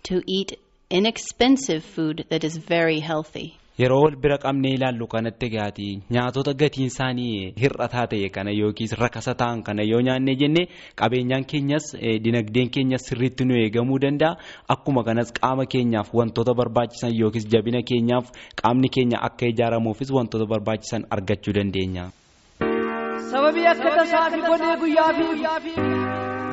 to 0.10 0.16
eat 0.28 0.60
inexpensive 0.90 1.82
food 1.96 2.26
that 2.30 2.44
is 2.44 2.58
very 2.58 3.00
healthy. 3.00 3.48
Yeroo 3.80 4.02
wal 4.04 4.16
bira 4.16 4.38
qabnee 4.38 4.70
ilaallu 4.78 5.08
kanatti 5.14 5.50
gaati 5.54 5.88
nyaatota 6.16 6.54
gatiin 6.62 6.88
isaanii 6.92 7.52
hir'ataa 7.62 8.06
ta'e 8.12 8.30
kana 8.36 8.52
yookiis 8.60 8.94
rakasa 9.02 9.34
ta'an 9.42 9.64
kana 9.68 9.84
yoo 9.84 10.00
nyaannee 10.08 10.36
jenne 10.42 10.62
qabeenyaan 11.02 11.44
keenyas 11.52 11.90
dinagdeen 12.24 12.70
keenyas 12.78 13.04
sirriitti 13.10 13.44
nu 13.46 13.58
eegamuu 13.64 14.00
danda'a 14.06 14.38
akkuma 14.76 15.04
kanas 15.04 15.34
qaama 15.40 15.66
keenyaaf 15.74 16.14
wantoota 16.20 16.54
barbaachisan 16.60 17.12
yookiis 17.22 17.48
jabina 17.56 17.82
keenyaaf 17.90 18.32
qaamni 18.62 18.90
keenya 18.98 19.20
akka 19.30 19.46
ijaaramuufis 19.54 20.12
wantoota 20.20 20.46
barbaachisan 20.54 21.04
argachuu 21.18 21.54
dandeenya. 21.60 22.06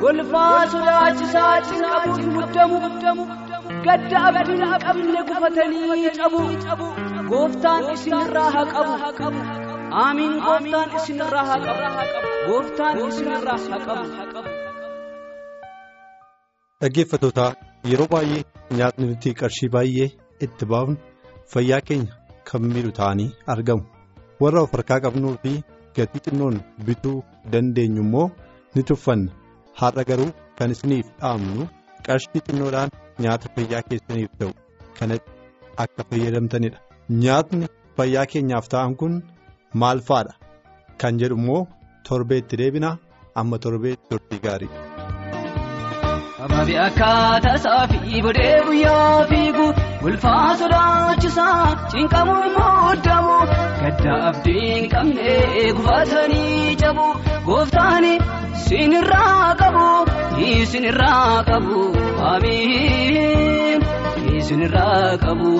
Golfaa 0.03 0.65
sodaachisaa 0.71 1.53
cinqabuuf 1.67 2.23
muddamu 2.35 3.25
gadda 3.85 4.19
abdiin 4.29 4.63
qabne 4.85 5.21
gufatanii 5.29 6.11
qabu 6.17 6.41
gooftaan 7.31 7.83
isinirraa 7.93 8.49
haa 8.55 8.65
qabu 9.19 9.41
aamiin 10.03 10.33
gooftaan 10.45 10.89
isinirraa 10.99 11.45
haa 11.49 11.59
qabu 11.67 12.31
gooftaan 12.47 12.97
isinirraa 13.09 13.57
haa 13.67 13.79
qabu. 13.87 14.49
Dhaggeeffattoota 16.81 17.45
yeroo 17.91 18.09
baay'ee 18.15 18.41
nyaatni 18.79 19.05
nuti 19.11 19.29
qarshii 19.43 19.71
baay'ee 19.77 20.09
itti 20.47 20.65
baafnu 20.73 20.95
fayyaa 21.53 21.81
keenya 21.91 22.13
kan 22.51 22.61
miidhu 22.73 22.91
ta'anii 22.99 23.29
argamu 23.55 23.83
warra 24.43 24.61
of 24.67 24.71
harkaa 24.77 24.99
qabnuu 25.07 25.35
fi 25.45 25.51
gatii 25.99 26.23
xinnoon 26.25 26.55
bituu 26.89 27.15
dandeenyu 27.55 28.01
immoo 28.07 28.27
ni 28.75 28.81
tuffanna 28.89 29.31
har'a 29.81 30.03
garuu 30.09 30.29
kan 30.57 30.71
isiniif 30.75 31.07
dhaamnu 31.21 31.63
qarshii 32.07 32.41
xinnoodhaan 32.47 32.89
nyaata 33.25 33.47
fayyaa 33.55 33.81
keessaniif 33.89 34.31
ta'u 34.39 34.51
kanatti 34.99 35.29
akka 35.85 36.01
fayyadamtanidha 36.09 36.79
nyaatni 37.23 37.65
fayyaa 37.97 38.25
keenyaaf 38.33 38.65
ta'an 38.73 38.93
kun 39.01 39.13
maal 39.83 39.99
faadha 40.09 40.33
kan 41.03 41.13
jedhu 41.23 41.35
immoo 41.41 41.61
torbeetti 42.09 42.55
deebinaa 42.61 42.95
amma 43.41 43.57
torbeetti 43.65 44.05
turtii 44.11 44.39
gaarii. 44.45 44.71
Abaabee 46.45 46.79
akkaataa 46.87 47.55
isaa 47.59 47.83
fi 47.91 48.21
bodee 48.25 48.55
guyyaa 48.67 49.25
fiigu 49.31 49.65
ulfaa 50.07 50.55
sodaachisaa 50.61 51.59
cinqamuu 51.91 52.47
muuddamu 52.55 53.37
gadda 53.81 54.13
abdiin 54.29 54.89
qabne 54.93 55.35
gufatanii 55.77 56.75
cabu 56.83 57.07
gooftaan 57.47 58.07
sinirraa 58.65 59.47
qabu 59.63 59.87
sinirraa 60.73 61.31
qabu 61.51 61.79
amiin 62.33 63.89
sinirraa 64.49 65.17
qabu. 65.25 65.51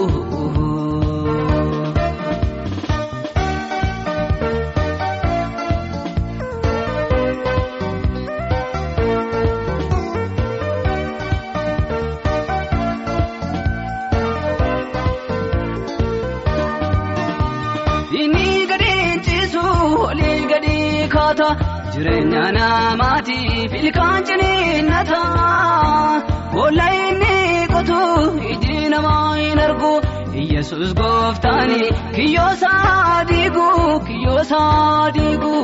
Jireenya 21.93 22.43
namaatiif 22.57 23.73
ilkaan 23.81 24.23
ciniinnata 24.29 25.21
boolla 26.53 26.87
inni 27.03 27.37
qotu 27.73 27.99
iji 28.53 28.75
namaa 28.93 29.35
hin 29.39 29.59
argu 29.67 29.93
yesus 30.53 30.89
gooftaani 30.99 31.81
kiyyoosaa 32.15 33.23
diigu 33.31 33.67
kiyyoosaa 34.07 35.11
diigu 35.17 35.55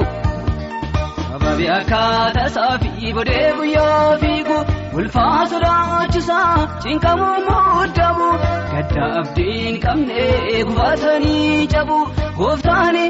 abaabee 1.35 1.69
akkaataa 1.79 2.45
isaa 2.51 2.73
fi 2.83 3.13
bodee 3.19 3.45
guyyaa 3.59 4.17
fiigu 4.23 4.59
ulfaa 4.97 5.39
sodaachisaa 5.51 6.53
cinqamuu 6.83 7.37
muuddamu 7.47 8.29
gadda 8.71 9.05
abdiin 9.21 9.75
qabne 9.85 10.25
gufatanii 10.69 11.67
cabu 11.73 11.99
gooftaani 12.39 13.05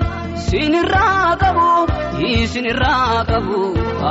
sinirraa 0.50 1.29
qabu 1.43 1.67
sinirraa 2.53 3.24
qabu 3.31 3.59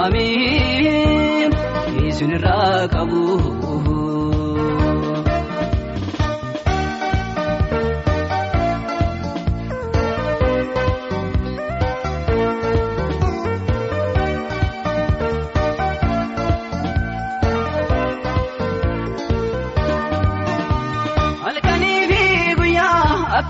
amiin 0.02 1.56
sinirraa 2.20 2.88
qabu. 2.96 3.22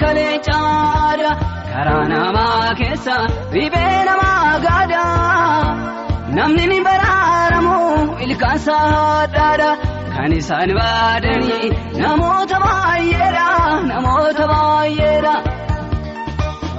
Guyyaa 0.01 0.07
akka 0.07 0.15
leencaadha. 0.19 1.31
karaa 1.73 2.05
namaa 2.13 2.75
keessa 2.81 3.15
dhibee 3.53 3.99
namaa 4.09 4.59
gaada 4.65 5.03
namni 6.39 6.65
ni 6.73 6.79
baraaramu 6.87 7.77
ilkaan 8.27 8.59
saadhaadha 8.67 9.71
kan 10.15 10.33
isaan 10.39 10.71
baadanii 10.79 11.69
namoota 12.03 12.57
baay'eedha 12.65 13.47
namoota 13.91 14.45
baay'eedha. 14.53 15.35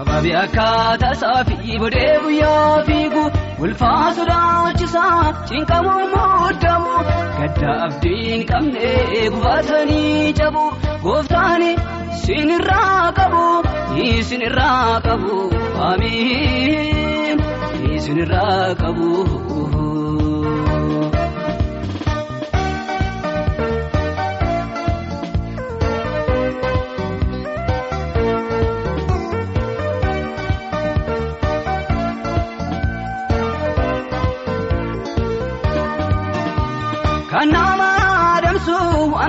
Abaabee 0.02 0.36
akkaataa 0.46 1.12
isaa 1.18 1.44
fi 1.50 1.78
bodee 1.84 2.12
guyyaa 2.24 2.84
fiigu 2.88 3.24
ulfaa 3.66 4.14
sodaachisaa 4.18 5.24
cinqamuu 5.50 6.04
muuddamu 6.14 6.94
gadda 7.40 7.72
abdiin 7.88 8.42
qabne 8.52 8.92
gufatanii 9.36 10.34
cabu 10.40 10.64
gooftaan 11.06 11.64
sinirraa 12.24 13.12
qabu. 13.20 13.44
Isinirraa 14.08 15.00
qabu 15.08 15.36
amiin 15.90 17.40
isinirraa 17.96 18.66
qabu. 18.82 19.10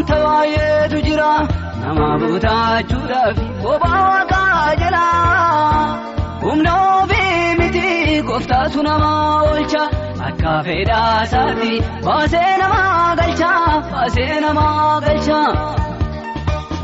Wanta 0.01 0.17
baay'eetu 0.25 0.99
jira. 1.07 1.31
nama 1.83 2.07
butaachuudhaaf 2.21 3.39
bobaa 3.63 3.99
waaqaa 4.09 4.75
jala 4.83 5.05
humna 6.45 6.73
ofii 6.93 7.57
miti 7.61 7.85
gooftaatu 8.29 8.83
nama 8.89 9.11
oolcha 9.49 9.83
akka 10.29 10.53
fedhaa 10.67 11.25
isaatti 11.27 11.73
baasee 12.07 12.53
nama 12.63 12.81
galcha 13.21 13.51
baasee 13.93 14.41
nama 14.47 14.67
galcha. 15.07 15.41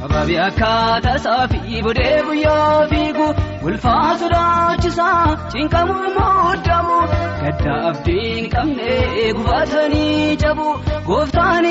Abaabee 0.05 0.41
akkaataa 0.49 1.17
isaa 1.23 1.43
fi 1.53 1.83
bodee 1.89 2.15
guyyaa 2.29 2.87
fiigu 2.93 3.29
ulfaa 3.67 4.11
sodaachisaa 4.23 5.23
cinqamuu 5.53 6.09
muuddamu 6.17 6.99
gadda 7.43 7.75
abdiin 7.91 8.45
qabne 8.55 8.91
gufatanii 9.39 10.37
cabu 10.43 10.69
gooftaan 11.09 11.67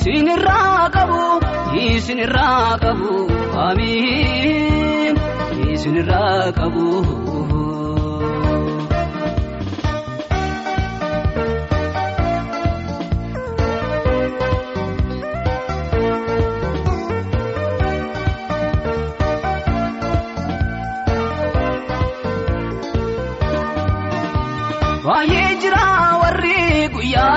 sinirraa 0.00 0.90
qabu. 0.96 1.22
Isinirraa 1.86 2.78
qabu 2.84 3.10
amiin 3.66 5.16
isinirraa 5.74 6.52
qabu. 6.60 6.86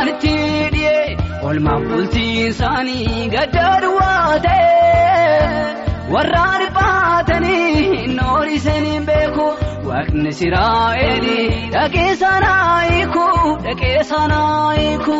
Guyyaan 0.03 0.07
itti 0.15 0.35
dhi'ee. 0.73 1.17
Olmaan 1.47 1.83
bultiin 1.89 2.47
isaanii 2.49 3.29
gadda 3.33 3.67
duwwaa 3.83 4.39
ta'e 4.45 6.13
warra 6.13 6.45
dhiphatanii 6.61 8.07
noorisanii 8.17 8.99
beeku 9.07 9.47
waaqni 9.87 10.29
Israa'eeli 10.35 11.39
dhaqee 11.73 12.11
sanaa 12.21 12.79
hiiku 12.89 13.25
dhaqee 13.65 14.03
sanaa 14.11 14.71
hiiku. 14.79 15.17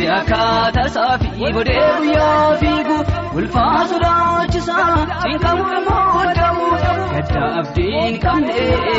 Sababii 0.00 0.16
akkaataa 0.20 0.86
isaa 0.86 1.18
fi 1.18 1.52
bodee 1.54 1.88
guyyaa 1.98 2.56
fiigu 2.60 2.96
ulfaa 3.38 3.80
sodaachisaa 3.88 4.94
cinqamuu 5.22 5.80
muuddamu 5.88 6.68
gadda 7.12 7.42
abdiin 7.60 8.16
qabne 8.22 8.54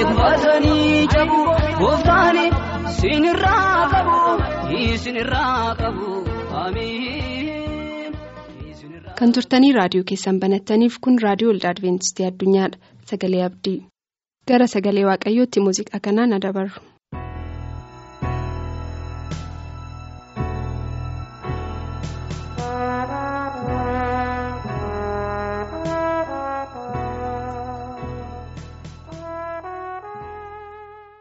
gufatanii 0.09 1.07
cabu 1.13 1.39
gooftaan 1.79 2.37
sinirraa 2.99 3.87
qabu. 3.93 4.19
Kan 9.19 9.33
turtanii 9.37 9.73
raadiyoo 9.79 10.05
keessan 10.13 10.39
banattaniif 10.45 10.99
kun 11.07 11.19
raadiyoo 11.25 11.51
waldaa 11.53 11.71
Adibeentistii 11.75 12.25
addunyaadha. 12.29 12.77
Sagalee 13.11 13.43
abdii. 13.49 13.77
Gara 14.47 14.67
sagalee 14.77 15.05
waaqayyootti 15.09 15.59
muuziqaa 15.65 15.99
kanaan 16.09 16.33
adabarru. 16.39 16.81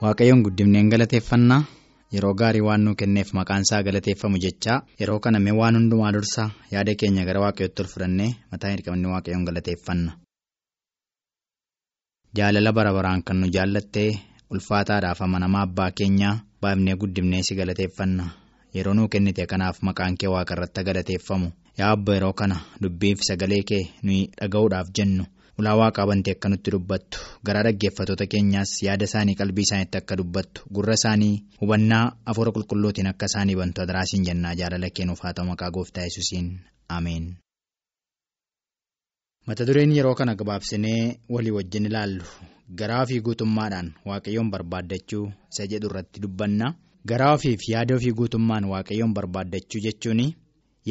Waaqayyoon 0.02 0.42
guddifneen 0.46 0.88
galateeffannaa 0.92 1.62
yeroo 2.14 2.34
gaarii 2.40 2.64
waan 2.68 2.82
nuu 2.84 2.94
kenneef 3.00 3.32
maqaan 3.38 3.62
isaa 3.66 3.82
galateeffamu 3.88 4.38
jechaa 4.44 4.78
yeroo 5.00 5.20
kana 5.24 5.38
mee 5.44 5.54
waan 5.60 5.76
hundumaa 5.78 6.12
dursa 6.16 6.44
yaada 6.72 6.94
keenya 7.00 7.24
gara 7.28 7.40
waaqayyootti 7.44 7.82
ol 7.82 7.88
fudhannee 7.94 8.30
mataa 8.52 8.70
hirqabnee 8.74 9.10
waaqayyoon 9.14 9.44
galateeffanna. 9.48 10.12
jaalala 12.36 12.72
bara 12.78 12.92
baraan 12.96 13.22
kan 13.26 13.36
nu 13.40 13.46
jaallattee 13.56 14.10
ulfaataadhaaf 14.54 15.20
amanamaa 15.26 15.62
abbaa 15.68 15.90
keenyaa 15.98 16.34
baafnee 16.62 16.96
guddifnee 17.02 17.42
si 17.48 17.54
galateeffanna 17.60 18.24
yeroo 18.74 18.94
nuu 18.98 19.08
kennite 19.14 19.46
kanaaf 19.52 19.76
maqaan 19.88 20.16
kee 20.20 20.30
waaqa 20.34 20.52
irratti 20.56 20.82
galateeffamu 20.88 21.48
yaa 21.78 21.90
abba 21.96 22.12
yeroo 22.16 22.32
kana 22.40 22.56
dubbiif 22.82 23.18
sagalee 23.28 23.62
kee 23.70 23.82
nuyi 24.02 24.22
dhaga'uudhaaf 24.40 24.88
jennu. 24.98 25.24
Ulaa 25.60 25.76
waaqaa 25.80 26.06
bantee 26.10 26.34
akka 26.36 26.48
nutti 26.52 26.70
dubbattu 26.74 27.18
garaa 27.46 27.64
dhaggeeffatoota 27.66 28.26
keenyaas 28.32 28.70
yaada 28.86 29.04
isaanii 29.10 29.36
qalbii 29.40 29.64
isaaniitti 29.68 29.98
akka 30.00 30.14
dubbattu 30.20 30.60
gurra 30.78 30.94
isaanii 31.00 31.34
hubannaa 31.60 32.04
afuura 32.32 32.50
qulqulluutiin 32.56 33.08
akka 33.12 33.26
isaanii 33.32 33.56
bantu 33.60 33.78
adaraasiin 33.84 34.24
jennaa 34.28 34.54
jaalala 34.60 34.88
kennuuf 34.96 35.20
haa 35.24 35.34
ta'u 35.36 35.46
maqaa 35.52 35.70
gooftaa 35.76 36.04
yesuusiin. 36.08 36.48
Ameen. 36.96 37.26
mata 39.46 39.64
dureen 39.66 39.92
yeroo 39.96 40.14
kana 40.18 40.34
gabaabsinee 40.40 41.02
walii 41.34 41.54
wajjin 41.56 41.86
ilaallu. 41.90 42.24
Garaa 42.78 43.02
ofii 43.04 43.20
guutummaadhaan 43.26 43.88
waaqayyoon 44.08 44.50
barbaaddachuu 44.54 45.24
isa 45.52 45.66
jedhu 45.72 45.86
irratti 45.90 46.20
dubbanna 46.24 46.66
garaa 47.10 47.32
ofiif 47.36 47.60
yaada 47.72 47.94
ofii 47.98 48.12
guutummaan 48.18 48.64
waaqayyoon 48.72 49.14
barbaaddachuu 49.18 49.80
jechuun 49.86 50.20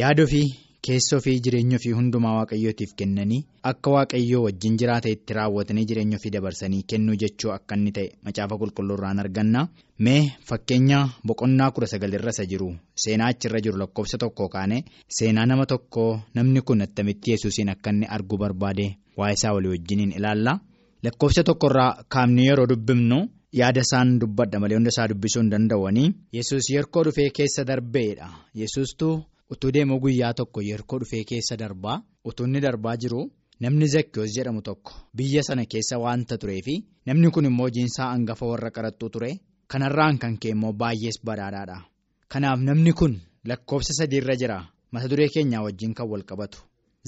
yaada 0.01 0.23
ofii. 0.27 0.47
Keessa 0.87 1.17
ofii 1.17 1.39
jireenya 1.45 1.75
ofii 1.79 1.91
hundumaa 1.97 2.33
waaqayyootiif 2.37 2.91
kennanii 2.99 3.39
akka 3.71 3.91
waaqayyoo 3.95 4.43
wajjin 4.45 4.77
jiraata 4.81 5.09
itti 5.15 5.33
raawwatanii 5.37 5.85
jireenya 5.89 6.17
ofii 6.19 6.31
dabarsanii 6.35 6.83
kennuu 6.93 7.15
jechuu 7.23 7.51
akka 7.55 7.75
inni 7.79 7.91
ta'e 7.97 8.07
macaafa 8.27 8.57
qulqulluurraan 8.61 9.19
arganna 9.23 9.61
mee 10.07 10.21
fakkeenya 10.51 10.99
boqonnaa 11.27 11.71
kudha 11.71 11.87
sagalirra 11.93 12.31
isa 12.35 12.45
jiru. 12.51 12.69
Seenaa 13.03 13.27
achirra 13.33 13.59
jiru 13.65 13.77
lakkoofsa 13.81 14.17
tokko 14.23 14.47
kaane 14.53 14.77
seenaa 15.17 15.45
nama 15.45 15.65
tokko 15.71 16.05
namni 16.35 16.61
kun 16.61 16.81
attamitti 16.85 17.31
yesuusiin 17.31 17.69
akka 17.73 17.89
inni 17.95 18.05
arguu 18.17 18.37
barbaade 18.43 18.87
waa 19.17 19.31
isaa 19.37 19.53
walii 19.53 19.69
wajjiniin 19.73 20.11
ilaalla. 20.19 20.59
Lakkoofsa 21.03 21.43
tokkorraa 21.43 22.03
kaamni 22.15 22.45
yeroo 22.47 22.67
dubbifnu 22.71 23.17
yaada 23.61 23.81
isaan 23.87 24.15
dubbadha. 24.21 24.59
Malee 24.59 24.75
hunda 24.79 24.89
isaa 24.95 25.07
dubbisuu 25.11 25.41
hin 25.41 25.51
danda'anii. 25.51 26.07
Yesuus 26.37 26.69
yerkoo 26.75 27.03
dhufee 27.03 27.29
keessa 27.41 27.63
darbeedha 27.67 28.29
yesuustuu. 28.55 29.13
Utuu 29.53 29.71
deemuu 29.75 29.99
guyyaa 30.03 30.33
tokko 30.39 30.61
yerkoo 30.69 30.99
dhufee 31.01 31.23
keessa 31.31 31.57
darbaa 31.61 31.97
utuu 32.31 32.45
inni 32.47 32.61
darbaa 32.65 32.95
jiru 33.03 33.21
namni 33.65 33.87
zakkiyoos 33.95 34.35
jedhamu 34.37 34.61
tokko 34.69 34.91
biyya 35.17 35.43
sana 35.47 35.65
keessa 35.73 35.97
waanta 36.03 36.37
turee 36.41 36.61
fi 36.67 36.75
namni 37.05 37.31
kun 37.37 37.45
immoo 37.49 37.65
hojiinsaa 37.69 38.09
hangafa 38.13 38.45
warra 38.51 38.71
qaraxxuu 38.77 39.09
ture 39.15 39.31
kanarraan 39.73 40.17
kan 40.23 40.37
ka'e 40.41 40.51
immoo 40.55 40.73
baay'ees 40.81 41.17
badhaadhaadha 41.29 41.77
kanaaf 42.33 42.59
namni 42.69 42.93
kun 43.01 43.13
lakkoofsa 43.51 43.93
sadiirra 43.99 44.35
jira 44.41 44.59
mata 44.91 45.07
duree 45.11 45.29
keenyaa 45.35 45.63
wajjin 45.67 45.93
kan 45.97 46.07
wal 46.11 46.23
qabatu 46.31 46.59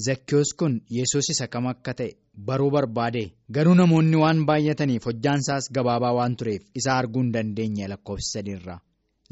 zakkiyoos 0.06 0.50
kun 0.58 0.74
yesus 0.98 1.26
isa 1.34 1.46
kam 1.54 1.66
akka 1.72 1.92
ta'e 1.98 2.10
baruu 2.46 2.70
barbaade 2.76 3.24
garuu 3.56 3.74
namoonni 3.80 4.16
waan 4.22 4.40
baay'ataniif 4.50 5.04
hojjaansaas 5.08 5.64
gabaabaa 5.76 6.14
waan 6.18 6.36
tureef 6.40 6.62
isa 6.80 6.90
arguu 7.00 7.22
hin 7.22 7.32
dandeenye 7.34 7.88
lakkoofsa 7.92 8.30
sadiirra. 8.38 8.76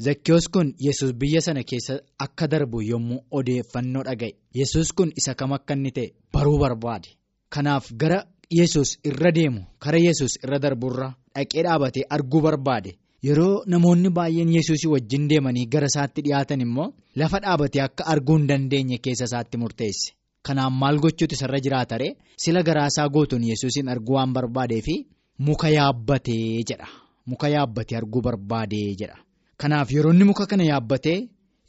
Zakkiyoos 0.05 0.47
kun 0.53 0.73
yesus 0.79 1.11
biyya 1.13 1.41
sana 1.41 1.63
keessa 1.63 1.95
akka 2.25 2.47
darbu 2.51 2.81
yommuu 2.81 3.19
odeeffannoo 3.31 4.03
dhaga'e. 4.07 4.31
Yesus 4.59 4.91
kun 4.97 5.11
isa 5.19 5.33
kam 5.35 5.51
akka 5.53 5.73
inni 5.73 5.91
ta'e 5.91 6.07
baruu 6.33 6.57
barbaade. 6.59 7.09
Kanaaf 7.53 7.91
gara 8.01 8.19
yesus 8.49 8.97
irra 9.09 9.31
deemu 9.31 9.61
kara 9.79 9.99
yesus 9.99 10.33
irra 10.43 10.59
darburra 10.59 11.07
dhaqee 11.35 11.63
dhaabatee 11.63 12.05
arguu 12.09 12.41
barbaade. 12.41 12.91
Yeroo 13.27 13.63
namoonni 13.67 14.09
baay'een 14.09 14.49
yesuusii 14.57 14.89
wajjin 14.93 15.27
deemanii 15.29 15.67
gara 15.73 15.87
isaatti 15.91 16.21
dhiyaatan 16.25 16.61
immoo 16.65 16.87
lafa 17.15 17.39
dhaabatee 17.43 17.81
akka 17.87 18.03
arguu 18.13 18.37
hin 18.37 18.47
dandeenye 18.47 18.97
keessa 18.97 19.25
isaatti 19.29 19.57
murteesse. 19.57 20.13
Kanaaf 20.47 20.73
maal 20.81 20.97
gochuutu 21.03 21.35
isarra 21.37 21.59
jiraatare 21.65 22.07
sila 22.37 22.63
garaasaa 22.63 23.09
gootuun 23.09 23.43
yesuusiin 23.51 23.89
arguu 23.93 24.15
waan 24.15 24.33
barbaadee 24.33 24.81
fi 24.87 24.95
muka 25.39 25.69
yaabbatee 25.69 26.63
jedha. 26.69 26.87
Muka 27.25 27.49
yaabbatee 27.49 27.97
arguu 27.97 28.21
barbaadee 28.21 28.95
jedha. 29.01 29.17
Kanaaf 29.61 29.91
yeroo 29.93 30.11
inni 30.13 30.25
muka 30.29 30.45
kana 30.51 30.63
yaabbatee 30.71 31.17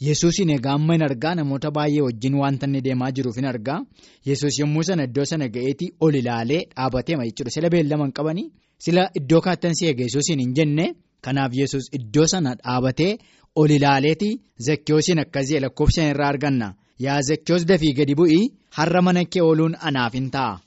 yesuusin 0.06 0.50
egaa 0.56 0.74
amma 0.78 0.94
hin 0.96 1.02
argaa 1.08 1.34
namoota 1.38 1.70
baay'ee 1.78 2.04
wajjin 2.06 2.34
wanta 2.42 2.66
inni 2.68 2.80
deemaa 2.86 3.10
jiruuf 3.16 3.36
hin 3.40 3.48
argaa. 3.52 3.80
Yesus 4.28 4.58
yommuu 4.60 4.84
sana 4.88 5.04
iddoo 5.08 5.26
sana 5.30 5.48
ga'eetii 5.56 5.90
ol 6.06 6.14
ilaalee 6.20 6.60
dhaabatee 6.76 7.16
jechuudha 7.24 7.54
sila 7.56 7.70
beellama 7.74 8.04
hin 8.08 8.14
qabanii? 8.18 8.46
Sila 8.84 9.02
iddoo 9.20 9.40
kaattansi 9.46 9.82
eega 9.90 10.06
yesuusin 10.08 10.40
hin 10.44 10.54
jenne? 10.58 10.86
Kanaaf 11.24 11.52
yesus 11.60 11.90
iddoo 11.98 12.26
sana 12.34 12.54
dhaabatee 12.62 13.12
ol 13.60 13.70
ilaaleetii 13.76 14.32
zakkiyoosiin 14.68 15.22
akkasii 15.24 15.60
lakkoofsan 15.66 16.10
irraa 16.14 16.30
arganna. 16.34 16.68
Yaa 17.04 17.20
zakkiyoos 17.28 17.68
dafii 17.68 17.92
gadi 18.00 18.14
bu'ii 18.22 18.42
har'a 18.78 19.02
mana 19.02 19.24
kee 19.24 19.44
ooluun 19.50 19.76
anaaf 19.90 20.14
hin 20.20 20.30
ta'a 20.30 20.58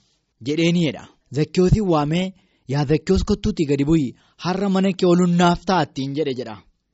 jedheeniidha 0.48 1.04
zakkiyoosiin 1.40 1.90
waamee 1.96 2.26
yaa 2.76 2.86
zakkiyoos 2.94 3.24
kottuutii 3.34 3.70
gadi 3.74 3.86
bu'ii 3.92 4.16
har'a 4.48 4.70
mana 4.78 4.94
kee 5.00 5.08
ooluun 5.12 5.38
naaf 5.42 5.66
ta'a. 5.66 5.86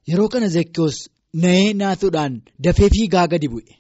Yeroo 0.10 0.30
kana 0.34 0.48
zakkiyoos 0.56 0.98
na'ee 1.44 1.74
naasuudhaan 1.82 2.34
dafee 2.66 2.90
fiigaa 2.96 3.28
gadi 3.34 3.48
bu'e 3.54 3.74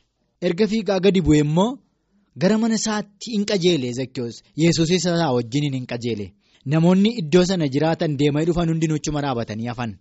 erga 0.49 0.65
fiigaa 0.71 0.99
gadi 1.05 1.21
bu'e 1.25 1.39
immoo 1.45 1.71
gara 2.41 2.57
mana 2.61 2.75
isaatti 2.81 3.31
hin 3.35 3.45
qajeele 3.51 3.89
zakkiyoos 3.99 4.35
yesuus 4.63 4.91
isaa 4.97 5.31
wajjin 5.37 5.73
hin 5.77 5.85
qajeele. 5.91 6.27
Namoonni 6.71 7.09
iddoo 7.21 7.43
sana 7.49 7.67
jiraatan 7.73 8.17
deemanii 8.19 8.47
dhufan 8.49 8.69
hundinuu 8.71 8.99
cima 9.05 9.21
dhaabatanii 9.25 9.67
hafan. 9.71 9.91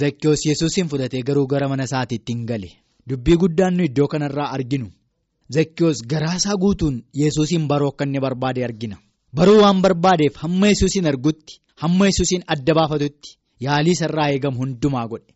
Zakkiyoos 0.00 0.42
yesuusiin 0.46 0.88
fudhatee 0.92 1.22
garuu 1.28 1.46
gara 1.52 1.68
mana 1.68 1.84
isaatiitti 1.90 2.32
hin 2.32 2.42
gale. 2.50 2.70
Dubbii 3.08 3.36
guddaan 3.42 3.74
nu 3.76 3.84
iddoo 3.88 4.08
kanarraa 4.14 4.48
arginu. 4.56 4.88
Zakkiyoos 5.54 6.02
garaasaa 6.12 6.56
guutuun 6.64 6.96
yesuusiin 7.22 7.68
baruu 7.68 7.88
akka 7.92 8.04
inni 8.04 8.20
barbaade 8.26 8.64
argina. 8.68 8.96
Baruu 9.34 9.60
waan 9.62 9.80
barbaadeef 9.86 10.34
hamma 10.42 10.66
yesuusiin 10.72 11.06
argutti 11.12 11.60
hamma 11.84 12.06
yesuusiin 12.10 12.42
adda 12.54 12.74
baafatutti 12.80 13.38
yaalii 13.66 13.94
isarraa 13.98 14.28
eegamu 14.34 14.58
hundumaa 14.64 15.06
godhe. 15.08 15.32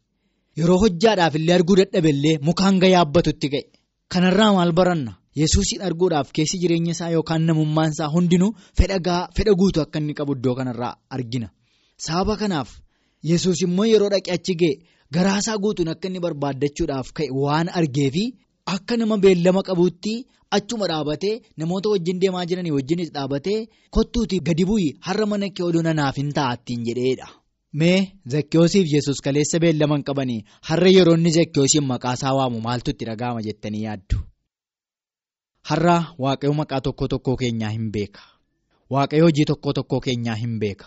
Yeroo 0.59 0.79
hojjaadhaaf 0.83 1.35
illee 1.39 1.55
arguu 1.59 1.77
dadhabe 1.81 2.11
illee 2.15 2.39
mukaan 2.49 2.79
ga'ee 2.83 2.93
yaabbatutti 2.97 3.49
ga'e. 3.55 3.65
Kanarraa 4.13 4.53
maal 4.57 4.73
baranna? 4.79 5.13
Yesuusiin 5.41 5.83
arguudhaaf 5.89 6.33
keessi 6.37 6.59
jireenya 6.63 6.93
isaa 6.97 7.11
yookaan 7.17 7.43
namummaan 7.49 7.93
isaa 7.95 8.09
hundinuu 8.15 8.51
fedha 8.79 9.55
guutuu 9.61 9.83
akka 9.85 9.99
inni 10.03 10.15
qabu 10.19 10.33
iddoo 10.39 10.55
kanarraa 10.59 10.95
argina. 11.17 11.49
Sababa 12.07 12.37
kanaaf 12.43 12.69
yesuus 13.31 13.63
immoo 13.67 13.87
yeroo 13.93 14.11
dhaqee 14.15 14.33
achi 14.39 14.55
ga'e 14.63 14.73
garaasaa 15.15 15.57
guutuun 15.65 15.89
akka 15.95 16.07
inni 16.09 16.21
barbaaddachuudhaaf 16.27 17.09
ka'e 17.17 17.29
waan 17.45 17.69
argeefi 17.81 18.25
akka 18.75 18.97
nama 19.01 19.17
beellama 19.25 19.63
qabuutti 19.69 20.15
achuma 20.59 20.87
dhaabatee 20.91 21.35
namoota 21.63 21.89
wajjin 21.95 22.19
deemaa 22.23 22.45
jiranii 22.53 22.75
wajjinis 22.79 23.11
dhaabatee 23.17 23.59
kottuutii 23.97 24.41
gadi 24.49 24.65
bu'ii 24.71 24.91
har'a 25.07 25.27
mana 25.33 25.47
kee 25.55 25.65
ooluu 25.67 25.83
nanaaf 25.89 26.17
hin 26.23 26.33
taa'attiin 26.39 26.83
jedheedha. 26.89 27.27
Mee 27.73 28.13
zakkiyoosiif 28.27 28.87
yesus 28.93 29.21
kaleessa 29.23 29.59
beellaman 29.63 30.03
qabanii 30.03 30.45
har'a 30.69 30.91
yeroo 30.91 31.15
inni 31.19 31.31
zakkiyoosiin 31.37 31.85
maqaa 31.87 32.15
isaa 32.19 32.35
waamu 32.39 32.61
maaltu 32.61 32.91
itti 32.91 33.05
dhaga'ama 33.09 33.43
jettanii 33.47 33.83
yaaddu. 33.87 34.17
Har'a 35.69 35.97
waaqayyo 36.19 36.55
maqaa 36.61 36.81
tokko 36.87 37.09
tokkoo 37.09 37.37
keenyaa 37.37 37.71
hin 37.77 37.91
beeka. 37.93 38.23
Waaqayyo 38.91 39.25
hojii 39.25 39.45
tokko 39.51 39.73
tokkoo 39.73 40.01
keenyaa 40.07 40.35
hin 40.43 40.59
beeka. 40.61 40.87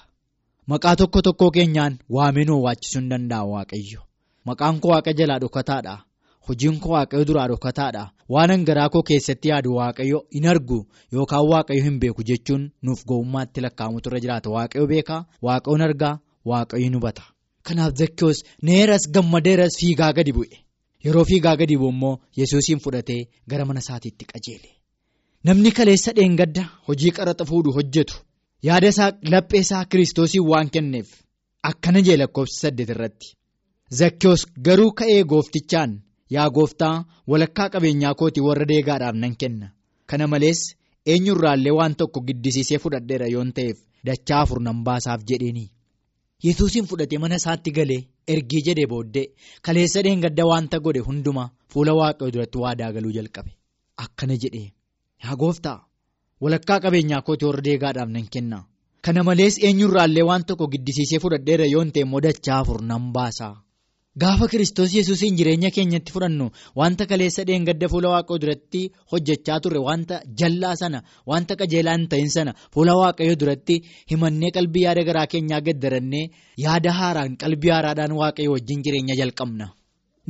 Maqaa 0.67 0.95
tokko 0.95 1.21
tokkoo 1.21 1.51
keenyaan 1.51 1.99
waaminuu 2.09 2.63
waachisuu 2.65 2.99
hin 2.99 3.09
danda'a 3.09 3.45
waaqayyo. 3.53 4.01
Maqaan 4.45 4.79
koo 4.81 4.91
waaqa 4.91 5.13
jalaa 5.13 5.39
dhokataadha. 5.39 5.95
Hojiin 6.49 6.79
koo 6.79 6.91
waaqayyo 6.97 7.25
duraa 7.27 7.47
dhokataadha. 7.47 8.03
Waan 8.29 8.65
garaa 8.65 8.89
koo 8.89 9.03
keessatti 9.07 9.47
yaadu 9.49 9.75
waaqayyo 9.79 10.19
hin 10.35 10.45
argu 10.51 10.79
yookaan 11.13 11.47
waaqayyo 11.51 11.83
hin 11.83 11.99
beeku 11.99 12.23
jechuun 12.29 12.71
nuuf 12.81 13.05
gowwummaatti 13.07 13.61
lakkaa'amutu 13.61 14.09
irra 14.09 14.19
jiraata. 14.19 14.49
Waaqayyo 14.49 14.87
beeka, 14.87 15.25
waaqayyo 15.41 15.75
hin 15.77 15.85
argaa. 15.89 16.15
Waaqayyo 16.49 16.89
ni 16.89 16.95
hubata 16.99 17.23
kanaaf 17.67 17.93
zakkiyoos 17.99 18.39
neeras 18.67 19.03
gammadeeras 19.15 19.73
fiigaa 19.79 20.13
gadi 20.17 20.31
bu'e. 20.37 20.57
Yeroo 21.05 21.25
fiigaa 21.29 21.55
gadi 21.61 21.75
bu'u 21.81 21.89
immoo 21.95 22.15
yesuusiin 22.39 22.79
fudhatee 22.83 23.21
gara 23.49 23.65
mana 23.65 23.79
isaatiitti 23.85 24.25
qajeele. 24.31 24.69
Namni 25.43 25.71
kaleessa 25.77 26.11
dheengadda 26.17 26.63
hojii 26.87 27.11
qaraxa 27.17 27.45
fuudhu 27.49 27.71
hojjetu 27.77 28.15
yaada 28.67 28.87
isaa 28.93 29.11
laphee 29.31 29.59
isaa 29.65 29.85
kiristoosiin 29.85 30.45
waan 30.51 30.69
kenneef 30.73 31.09
akkana 31.69 32.01
jee 32.07 32.17
lakkoofsa 32.21 32.59
saddeet 32.61 32.89
irratti. 32.95 33.27
Zakkiyoos 33.99 34.43
garuu 34.65 34.91
ka'ee 34.99 35.23
gooftichaan 35.31 35.91
yaa 36.35 36.49
gooftaa 36.57 36.95
walakkaa 37.31 37.69
qabeenyaa 37.73 38.13
kootii 38.19 38.43
warra 38.47 38.65
deegaadhaaf 38.71 39.15
nan 39.23 39.35
kenna. 39.41 39.67
Kana 40.09 40.27
malees 40.27 40.61
eenyurraallee 41.05 41.75
waan 41.79 41.95
tokko 41.99 42.19
giddisiisee 42.27 42.79
fudhadheera 42.83 43.27
yoon 43.33 43.51
ta'eef 43.57 43.77
dachaa 44.05 44.41
afur 44.43 44.59
nan 44.67 44.83
baasaaf 44.87 45.21
jedheeni. 45.29 45.65
Yesuusiin 46.47 46.85
fudhatee 46.91 47.19
mana 47.23 47.35
isaatti 47.41 47.71
galee 47.77 48.01
ergii 48.35 48.61
jedhee 48.67 48.87
booddee 48.93 49.25
kaleessa 49.67 50.01
dheengadda 50.05 50.45
wanta 50.51 50.79
godhe 50.85 51.01
hundumaa 51.07 51.49
fuula 51.73 51.93
waaqayyoo 51.99 52.33
duratti 52.35 52.57
waadaa 52.65 52.91
galuu 52.97 53.11
jalqabe 53.17 53.51
akkana 54.05 54.35
jedhee 54.43 54.67
yaa 55.23 55.35
gooftaa 55.43 55.79
walakkaa 56.43 56.79
qabeenyaa 56.85 57.21
kootii 57.27 57.47
warra 57.49 57.63
deegaadhaaf 57.69 58.09
nan 58.17 58.27
kenna 58.37 58.59
Kana 59.05 59.23
malees 59.27 59.55
eenyurraallee 59.67 60.23
waan 60.27 60.43
tokko 60.49 60.65
giddisiisee 60.73 61.17
fudhadheera 61.23 61.65
yoon 61.73 61.89
ta'e 61.95 62.03
immoo 62.05 62.21
dachaa 62.25 62.59
afur 62.63 62.77
nan 62.91 63.07
baasa. 63.15 63.47
Gaafa 64.21 64.47
Kiristoos 64.47 64.93
Yesuusiin 64.93 65.35
jireenya 65.37 65.69
keenyatti 65.75 66.11
fudhannu 66.13 66.45
wanta 66.79 67.05
kaleessa 67.11 67.43
dheengadda 67.49 67.87
fuula 67.93 68.09
waaqayyoo 68.13 68.41
duratti 68.43 68.81
hojjechaa 69.11 69.59
turre 69.63 69.79
wanta 69.87 70.19
jallaa 70.41 70.75
sana 70.81 70.99
wanta 71.31 71.55
qajeelaa 71.61 71.95
hin 71.97 72.05
ta'in 72.11 72.29
sana 72.35 72.53
fuula 72.75 72.93
waaqayyoo 73.01 73.39
duratti 73.43 73.75
himannee 74.11 74.51
qalbii 74.57 74.83
yaada 74.85 75.03
garaa 75.09 75.25
keenyaa 75.33 75.61
gaddarannee 75.67 76.23
yaada 76.65 76.91
haaraan 76.99 77.37
qalbii 77.45 77.73
haaraadhaan 77.75 78.13
waaqayyoo 78.21 78.53
wajjin 78.57 78.83
jireenya 78.85 79.15
jalqabna. 79.21 79.67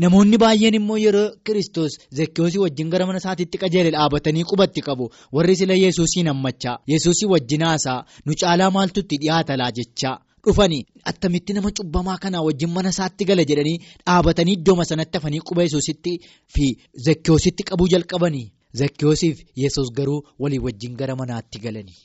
Namoonni 0.02 0.38
baay'een 0.44 0.76
immoo 0.80 0.98
yeroo 1.06 1.28
Kiristoos 1.46 1.94
Zekkiyoosii 2.18 2.62
wajjin 2.66 2.90
gara 2.94 3.06
mana 3.10 3.20
isaatiitti 3.22 3.58
qajeele 3.64 3.92
dhaabatanii 3.96 4.46
qubatti 4.52 4.82
qabu 4.88 5.06
warri 5.36 5.56
sila 5.60 5.76
Yesuusiin 5.86 6.28
hammachaa 6.32 6.78
Yesuusii 6.94 7.30
wajjin 7.34 7.64
haasaa 7.68 8.00
nu 8.26 8.32
caalaa 8.42 8.72
maaltu 8.78 9.00
itti 9.04 9.18
dhiyaata 9.26 9.54
laa 9.62 9.72
jechaa 9.80 10.16
dhufanii 10.46 10.86
attamitti 11.12 11.54
nama 11.54 11.72
cubbamaa 11.72 12.18
kanaa 12.24 12.42
wajjin 12.48 12.72
mana 12.76 12.90
isaatti 12.90 13.26
gala 13.26 13.44
jedhanii 13.50 13.78
dhaabatanii 14.06 14.54
iddooma 14.60 14.86
sanatti 14.86 15.18
hafanii 15.18 15.40
quba 15.50 15.62
Yesuusitti 15.64 16.14
fi 16.54 16.66
Zekkiyoositti 17.06 17.64
qabuu 17.70 17.88
jalqabanii 17.94 18.52
Zekkiyoosiif 18.80 19.38
Yesuus 19.56 19.92
garuu 19.98 20.22
walii 20.40 20.60
wajjin 20.60 20.96
gara 20.98 21.16
manaatti 21.16 21.60
galanii. 21.60 22.00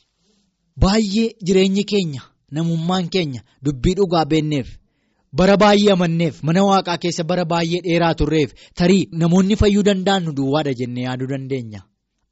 Baay'ee 0.77 1.35
jireenyi 1.47 1.85
keenya 1.85 2.23
namummaan 2.51 3.09
keenya 3.09 3.43
dubbii 3.65 3.95
dhugaa 3.95 4.25
beenneef. 4.25 4.69
Bara 5.33 5.57
baay'ee 5.57 5.93
amanneef 5.93 6.43
mana 6.43 6.65
waaqaa 6.65 6.99
keessa 7.03 7.25
bara 7.25 7.45
baay'ee 7.45 7.81
dheeraa 7.87 8.15
turreef 8.15 8.51
tarii 8.75 9.09
namoonni 9.13 9.57
fayyuu 9.57 9.83
danda'an 9.89 10.23
nu 10.25 10.33
duwwaadha 10.37 10.75
jennee 10.81 11.05
yaaduu 11.09 11.27
dandeenya. 11.33 11.81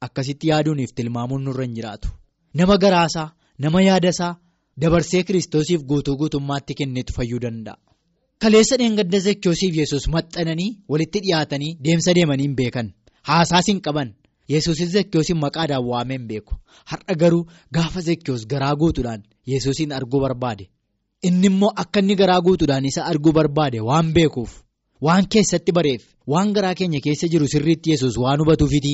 Akkasitti 0.01 0.47
yaaduuniif 0.51 0.93
tilmaamuun 0.95 1.43
nurra 1.43 1.63
hin 1.65 1.73
jiraatu. 1.75 2.09
Nama 2.53 2.77
garaasaa, 2.77 3.31
nama 3.59 3.81
yaadasaa 3.81 4.35
dabarsee 4.81 5.23
kiristoosiif 5.23 5.81
guutuu 5.89 6.15
guutummaatti 6.17 6.73
kenneetu 6.79 7.13
fayyuu 7.17 7.39
danda'a. 7.41 7.77
Kaleessa 8.41 8.77
dheengadda 8.79 9.19
Zekkiyoosiif 9.19 9.75
Yesuus 9.77 10.07
maxxananii 10.15 10.69
walitti 10.89 11.19
dhiyaatanii 11.25 11.75
deemsa 11.85 12.13
deemanii 12.15 12.43
hin 12.47 12.55
beekan. 12.55 12.93
Haasaas 13.29 13.67
hin 13.67 13.81
qaban. 13.81 14.13
Yesuusis 14.53 14.89
Zekkiyoosiin 14.95 15.39
maqaadhaan 15.43 15.85
waamee 15.89 16.17
hin 16.17 16.27
beeku. 16.27 16.53
Har'a 16.91 17.15
garuu 17.23 17.43
gaafa 17.73 18.01
Zekkiyoos 18.01 18.45
garaa 18.53 18.75
guutuudhaan 18.75 19.23
Yesuusiin 19.53 19.91
arguu 19.99 20.19
barbaade. 20.21 20.69
Inni 21.23 21.47
immoo 21.51 21.71
akka 21.83 21.99
inni 21.99 22.15
garaa 22.15 22.41
guutuudhaan 22.41 22.85
isa 22.85 23.05
arguu 23.11 23.31
barbaade 23.33 23.79
waan 23.89 24.13
beekuuf 24.13 24.51
waan 25.01 25.25
keessatti 25.33 25.71
bareef 25.77 26.03
waan 26.33 26.53
garaa 26.53 26.75
keenya 26.75 26.99
keessa 27.05 27.27
jiru 27.33 27.47
sirriitti 27.53 27.91
yesus 27.91 28.17
waan 28.23 28.39
hubatuufiti 28.43 28.93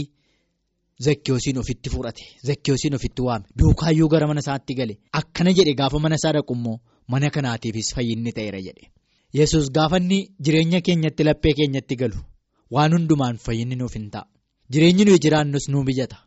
zakkiyoosiin 1.00 1.58
ofitti 1.58 1.90
fudhate. 1.90 2.24
Zakkiyoosiin 2.48 2.96
ofitti 2.96 3.22
waame. 3.22 3.46
Duukaayyuu 3.60 4.10
gara 4.10 4.28
mana 4.28 4.40
isaatti 4.40 4.74
gale. 4.76 4.98
Akkana 5.12 5.54
jedhe 5.54 5.74
gaafa 5.74 6.00
mana 6.00 6.16
isaa 6.16 6.34
dhaqu 6.34 6.54
immoo 6.54 6.80
mana 7.08 7.30
kanaatiifis 7.30 7.94
fayyinni 7.96 8.32
ta'eera 8.32 8.62
jedhe. 8.62 8.92
Yesus 9.34 9.72
gaafa 9.72 10.00
jireenya 10.46 10.82
keenyatti 10.82 11.24
laphee 11.24 11.54
keenyatti 11.60 11.96
galu 11.96 12.18
waan 12.72 12.92
hundumaan 12.94 13.38
fayyinni 13.38 13.76
nuuf 13.76 13.94
hin 13.96 14.10
ta'a. 14.12 14.26
Jireenyi 14.72 15.06
nuyi 15.06 15.20
jiraannus 15.20 15.70
nuu 15.70 15.84
mijata 15.84 16.18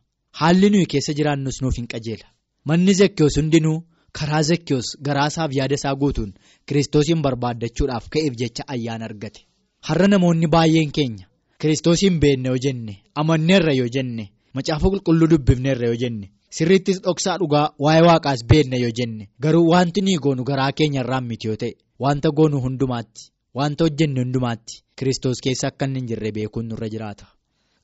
haalli 0.41 0.71
nuyi 0.71 0.87
keessa 0.87 1.13
jiraannus 1.19 1.63
nuuf 1.63 1.77
hin 1.77 1.87
qajeela. 1.93 2.27
Manni 2.65 2.95
zakkiyoos 2.95 3.37
hundinuu. 3.43 3.79
karaa 4.19 4.43
zakkiyoos 4.49 4.89
garaasaaf 5.07 5.51
yaada 5.57 5.75
isaa 5.79 5.91
guutuun 6.03 6.31
kiristoosiin 6.69 7.23
barbaaddachuudhaaf 7.25 8.05
ka'eef 8.13 8.35
jecha 8.43 8.65
ayyaana 8.75 9.05
argate. 9.09 9.41
Har'a 9.89 10.07
namoonni 10.09 10.47
baay'een 10.55 10.93
keenya 10.99 11.27
kiristoosiin 11.61 12.17
beekne 12.23 12.49
yoo 12.49 12.61
jenne 12.67 12.95
amanneerra 13.23 13.73
yoo 13.81 13.89
jenne 13.97 14.25
macaafa 14.57 14.87
qulqulluu 14.93 15.29
dubbifneerra 15.33 15.87
yoo 15.91 15.99
jenne 16.03 16.27
sirriittis 16.57 16.99
dhoksaa 17.05 17.37
dhugaa 17.41 17.67
waa'ee 17.85 18.05
waaqaas 18.09 18.41
beekne 18.51 18.77
yoo 18.85 18.93
jenne 18.99 19.25
garuu 19.43 19.65
wanti 19.73 20.01
nuyi 20.05 20.19
goonu 20.25 20.43
garaa 20.51 20.73
keenya 20.79 21.01
irraan 21.05 21.25
miti 21.31 21.47
yoo 21.49 21.57
ta'e 21.63 21.73
wanta 22.05 22.29
goonu 22.39 22.57
hundumaatti 22.67 23.23
wanta 23.59 23.85
hojjenne 23.85 24.21
hundumaatti 24.25 24.75
kiristoos 24.99 25.39
keessa 25.45 25.67
akka 25.71 25.85
inni 25.87 25.99
hin 26.01 26.09
jirre 26.11 26.31
beekuun 26.37 26.67
nurra 26.71 26.89
jiraata 26.95 27.27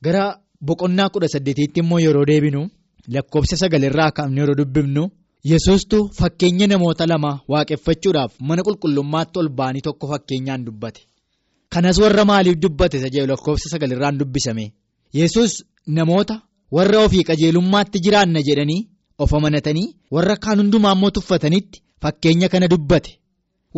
gara 0.04 0.24
boqonnaa 0.68 1.08
kudha 1.14 1.28
saddeetiitti 1.34 1.80
immoo 1.84 2.00
yeroo 2.06 2.26
deebinu 2.30 2.62
lakkoofsa 3.14 3.56
sagalirraa 3.62 4.10
kaafne 4.16 4.40
yeroo 4.40 4.54
dubbifnu. 4.60 5.04
Yesuustu 5.50 5.98
fakkeenya 6.18 6.66
namoota 6.70 7.06
lama 7.12 7.30
waaqeffachuudhaaf 7.52 8.32
mana 8.48 8.62
qulqullummaatti 8.66 9.36
ol 9.40 9.48
ba'anii 9.58 9.82
tokko 9.86 10.04
fakkeenyaan 10.12 10.64
dubbate. 10.66 11.00
Kanas 11.72 11.98
warra 12.02 12.24
maaliif 12.30 12.56
dubbate 12.62 12.98
jedhu 13.14 13.26
lakkoofsa 13.32 13.68
sagalirraan 13.72 14.18
dubbisame. 14.20 14.64
Yesus 15.20 15.52
namoota 15.96 16.34
warra 16.76 16.98
ofii 17.06 17.24
qajeelummaatti 17.30 17.98
jiraanna 18.04 18.40
jedhanii 18.48 18.80
of 19.22 19.30
amanatanii 19.38 19.88
warra 20.16 20.36
kaan 20.44 20.58
hundumaa 20.62 20.94
immoo 20.96 21.10
tuffatanitti 21.16 21.78
fakkeenya 22.02 22.48
kana 22.48 22.68
dubbate. 22.72 23.12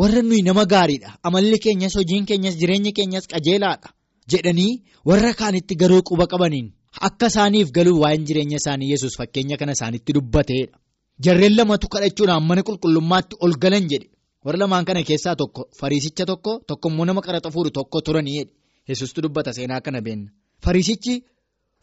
Warra 0.00 0.22
nuyi 0.22 0.42
nama 0.42 0.64
gaariidha. 0.72 1.10
Amalli 1.22 1.58
keenyas 1.64 1.94
hojiin 1.98 2.24
keenyas 2.28 2.56
jireenyi 2.60 2.92
keenyas 2.92 3.26
qajeelaadha. 3.32 3.88
Jedhanii 4.32 4.72
warra 5.08 5.32
kaanitti 5.40 5.74
garuu 5.80 6.02
quba 6.08 6.26
qabaniin 6.32 6.72
akka 7.08 7.26
isaaniif 7.32 7.68
galuu 7.76 8.00
waa'een 8.02 8.24
jireenya 8.28 8.56
isaanii 8.62 8.90
Yesus 8.92 9.16
fakkeenya 9.18 9.56
kana 9.60 9.72
isaanitti 9.72 10.12
dubbateedha. 10.16 10.76
Jarreen 11.24 11.54
lamatu 11.56 11.86
kadhachuudhaan 11.94 12.42
mana 12.48 12.62
qulqullummaatti 12.68 13.34
ol 13.44 13.54
galan 13.62 13.84
jedhe 13.92 14.08
warra 14.44 14.58
lamaan 14.62 14.84
kana 14.88 15.02
keessaa 15.08 15.36
tokko 15.40 15.62
fariisicha 15.80 16.24
tokko 16.30 16.52
tokko 16.68 16.86
immoo 16.90 17.04
nama 17.08 17.20
qaraxa 17.26 17.50
fuudhu 17.54 17.70
tokko 17.78 17.98
turanii 18.06 18.36
jedhe 18.38 18.52
yesustu 18.88 19.18
dubbata 19.24 19.50
seenaa 19.56 19.80
kana 19.80 20.00
beenna. 20.06 20.30
Fariisichi 20.64 21.14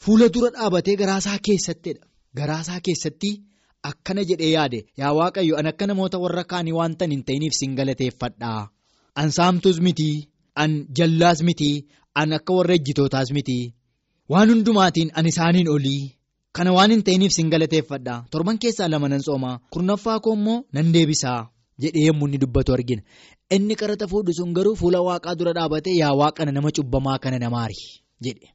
fuula 0.04 0.28
dura 0.34 0.50
dhaabatee 0.56 0.96
garaasaa 1.02 1.38
keessattidha 1.48 2.04
garaasaa 2.40 2.80
keessatti 2.86 3.32
akkana 3.90 4.22
jedhee 4.30 4.52
yaade 4.58 4.80
yaa 5.02 5.14
waaqayyo 5.20 5.54
an 5.60 5.68
akka 5.72 5.86
namoota 5.90 6.18
warra 6.24 6.44
kaanii 6.52 6.76
waan 6.80 6.94
tan 7.00 7.12
hin 7.16 7.24
ta'iniif 7.28 7.54
sin 7.60 7.72
galateeffadhaa. 7.80 8.62
An 9.22 9.30
saamtus 9.38 9.78
miti 9.86 10.10
an 10.64 10.72
jallaas 10.98 11.40
miti 11.48 11.72
an 12.22 12.30
akka 12.38 12.54
warra 12.58 12.74
ejjitootaas 12.80 13.30
miti 13.38 13.58
waan 14.34 14.50
hundumaatiin 14.54 15.10
an 15.18 15.26
isaaniin 15.32 15.70
olii. 15.76 16.04
Kana 16.56 16.72
waan 16.78 16.92
hin 16.94 17.04
ta'iniif 17.08 17.34
sin 17.38 17.48
galateeffadha 17.54 18.16
torban 18.32 18.58
keessaa 18.64 18.90
lama 18.94 19.08
nan 19.14 19.22
tsoomaa 19.26 19.56
kurnaffaa 19.74 20.20
koo 20.26 20.34
immoo 20.40 20.58
nan 20.78 20.88
deebisaa 20.96 21.40
jedhee 21.84 22.06
yommuu 22.08 22.28
inni 22.30 22.40
dubbatu 22.44 22.72
argina. 22.78 23.02
Inni 23.56 23.76
qaraxa 23.82 24.06
fuudhu 24.14 24.32
sun 24.40 24.50
garuu 24.58 24.76
fuula 24.82 25.00
waaqaa 25.10 25.36
dura 25.40 25.54
dhaabatee 25.58 25.96
yaa 26.02 26.14
waaqana 26.22 26.52
nama 26.58 26.70
cubbamaa 26.78 27.18
kana 27.24 27.38
namaari 27.44 27.80
jedhe. 28.26 28.48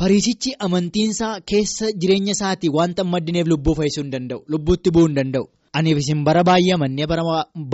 Fariisichi 0.00 0.50
amantiinsaa 0.64 1.40
keessa 1.50 1.86
jireenya 2.00 2.32
isaatii 2.36 2.68
wanta 2.78 3.04
maddineef 3.12 3.46
lubbuu 3.52 3.74
fayyisuu 3.78 4.02
hin 4.02 4.10
danda'u 4.14 4.40
lubbuutti 4.54 4.90
bu'uu 4.96 5.06
hin 5.08 5.14
danda'u. 5.18 5.46
Aniif 5.78 5.98
isin 6.02 6.24
bara 6.26 6.42
baay'ee 6.48 6.74
amannee 6.74 7.06
bara 7.12 7.22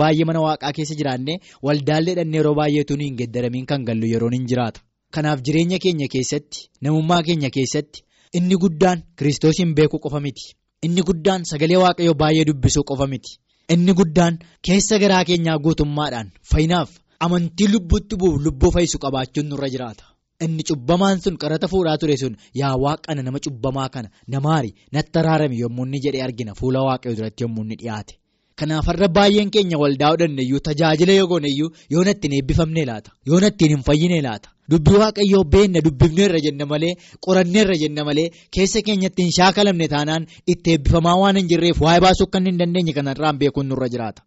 baay'ee 0.01 0.25
mana 0.29 0.39
waaqaa 0.45 0.71
keessa 0.77 0.95
jiraannee 1.01 1.35
waldaallee 1.69 2.15
dhannee 2.19 2.39
yeroo 2.41 2.53
baay'eetu 2.59 2.95
hin 3.01 3.17
geddaramiin 3.21 3.65
kan 3.71 3.83
gallu 3.89 4.05
yeroon 4.13 4.33
hin 4.37 4.45
jiraata. 4.51 4.79
Kanaaf 5.17 5.39
jireenya 5.49 5.79
keenya 5.87 6.07
keessatti 6.15 6.59
namummaa 6.87 7.19
keenya 7.31 7.49
keessatti. 7.57 7.99
Inni 8.39 8.55
guddaan 8.63 9.03
kiristoosiin 9.19 9.75
beekuu 9.81 9.99
qofa 10.07 10.19
miti. 10.27 10.45
Inni 10.85 11.01
guddaan 11.11 11.43
sagalee 11.51 11.77
waaqayyoo 11.83 12.15
baay'ee 12.23 12.45
dubbisuu 12.51 12.83
qofa 12.93 13.07
miti. 13.15 13.31
Inni 13.73 13.93
guddaan 13.99 14.39
keessa 14.69 14.95
garaa 15.05 15.23
keenyaa 15.33 15.59
guutummaadhaan 15.67 16.31
fayyinaaf 16.53 16.89
amantii 17.27 17.67
lubbuutti 17.75 18.15
bu'uuf 18.23 18.41
lubbuu 18.47 18.71
fayyisu 18.79 18.97
qabaachuun 19.05 19.47
nurra 19.51 19.69
jiraata. 19.75 20.03
Inni 20.45 20.63
cubbamaan 20.69 21.17
sun 21.23 21.35
qaraxa 21.43 21.67
fuudhaa 21.73 21.97
ture 22.01 22.15
sun 22.21 22.33
yaa 22.61 22.75
waaqana 22.85 23.21
nama 23.27 23.39
cubbamaa 23.45 23.89
kana 23.93 24.09
namaari 24.33 24.69
natti 24.95 25.15
araarame 25.21 25.55
yommuu 25.63 25.85
inni 25.87 25.99
jedhee 26.05 26.23
argina 26.27 26.51
fuula 26.59 26.79
waaqayyoo 26.87 27.17
duratti 27.19 27.41
yommuu 27.45 27.63
inni 27.65 27.77
dhiyaate. 27.81 28.13
Kanaaf 28.59 28.85
har'a 28.89 29.07
baay'een 29.17 29.49
keenya 29.53 29.77
waldaa 29.83 30.09
hodhanneyyuu 30.13 30.59
tajaajila 30.67 31.13
yoo 31.19 31.27
gooneyyuu 31.31 31.69
yoo 31.93 32.03
natti 32.07 32.25
hin 32.27 32.35
eebbifamne 32.39 32.83
laata 32.89 33.09
yoo 33.29 33.39
natti 33.45 33.65
hin 33.71 33.81
fayyine 33.87 34.19
laata. 34.27 34.49
Dubbii 34.71 34.99
waaqayyoo 35.03 35.43
beenna 35.53 35.79
dubbifneerra 35.87 36.39
jenna 36.45 36.65
malee 36.73 36.91
qoranneerra 37.25 37.75
jenna 37.81 38.01
malee 38.09 38.27
keessa 38.57 38.79
keenyatti 38.89 39.21
hin 39.25 39.33
shaakalamne 39.37 39.87
taanaan 39.95 40.23
itti 40.53 40.67
eebbifamaa 40.75 41.15
waan 41.23 41.37
hin 41.41 41.47
jirreef 41.53 41.77
waa'ee 41.87 42.01
baasuu 42.05 42.27
kan 42.35 42.45
hin 42.51 42.57
dandeenye 42.61 42.93
kanarraan 42.99 43.37
beekuun 43.41 43.67
nurra 43.73 43.87
jiraata. 43.95 44.21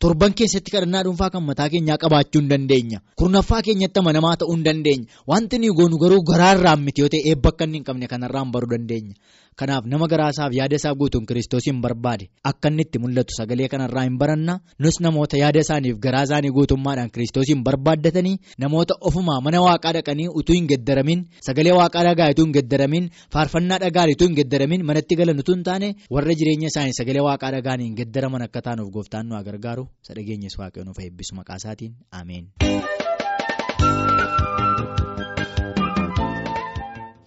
Torban 0.00 0.32
keessatti 0.38 0.70
kadhannaa 0.74 1.02
dhuunfaa 1.04 1.30
kan 1.34 1.42
mataa 1.48 1.68
keenyaa 1.72 1.98
qabaachuu 2.04 2.40
hin 2.42 2.48
dandeenya. 2.52 2.98
Kurnaffaa 3.18 3.62
keenyatti 3.66 3.98
amanamaa 4.00 4.36
ta'uu 4.44 4.54
hin 4.56 4.64
dandeenya. 4.64 5.06
Wanti 5.28 5.58
nuyi 5.58 5.74
goonu 5.80 5.96
garuu 5.98 6.22
garaarraan 6.30 6.80
miti 6.86 7.00
yoo 7.02 7.08
ta'e 7.14 7.22
eebba 7.32 7.48
akka 7.54 7.66
hin 7.74 7.84
qabne 7.84 8.06
kanarraan 8.14 8.52
baruu 8.54 8.70
dandeenya. 8.74 9.14
Kanaaf 9.60 9.84
nama 9.92 10.06
garaasaaf 10.08 10.52
yaada 10.56 10.76
isaa 10.78 10.94
guutuun 11.00 11.26
kiristoosiin 11.28 11.80
barbaade 11.84 12.24
akka 12.50 12.68
inni 12.70 12.82
itti 12.86 12.98
mul'atu 13.02 13.32
sagalee 13.38 13.66
kanarraa 13.72 14.04
hin 14.06 14.16
baranna 14.20 14.54
nus 14.84 15.00
namoota 15.04 15.36
yaada 15.42 15.60
isaaniif 15.64 15.98
garaa 16.04 16.22
isaanii 16.28 16.52
guutummaadhaan 16.58 17.10
kiristoosiin 17.14 17.60
barbaaddatanii 17.66 18.36
namoota 18.64 18.94
ofumaa 19.10 19.40
mana 19.46 19.60
waaqaa 19.66 19.92
dhaqanii 19.96 20.28
utuu 20.42 20.54
hin 20.58 20.66
geddaramin 20.70 21.20
sagalee 21.48 21.74
waaqaa 21.80 22.04
dhagaa 22.08 22.30
utuu 22.34 22.44
hin 22.46 22.54
geddaramin 22.56 23.10
faarfannaa 23.34 23.78
dhagaan 23.84 24.10
utuu 24.14 24.28
hin 24.30 24.36
geddaramin 24.40 24.82
manatti 24.92 25.14
galan 25.20 25.38
utuu 25.44 25.54
hin 25.58 25.64
taane 25.68 25.88
warra 26.16 26.34
jireenya 26.42 26.68
isaanii 26.72 26.96
sagalee 27.00 27.24
waaqaa 27.28 27.50
dhagaan 27.56 27.80
hin 27.86 27.94
geddaraman 28.00 28.42
akka 28.48 28.60
taanuuf 28.68 28.90
gooftaan 28.96 29.26
nu 29.28 29.36
gargaaru 29.60 29.86
sadhageenyes 30.08 30.58
waaqayyoon 30.62 30.90
nuuf 30.92 31.00
eebbisu 31.06 31.34
maqaa 31.42 31.60
isaatiin 31.64 31.96
ameen. 32.22 32.52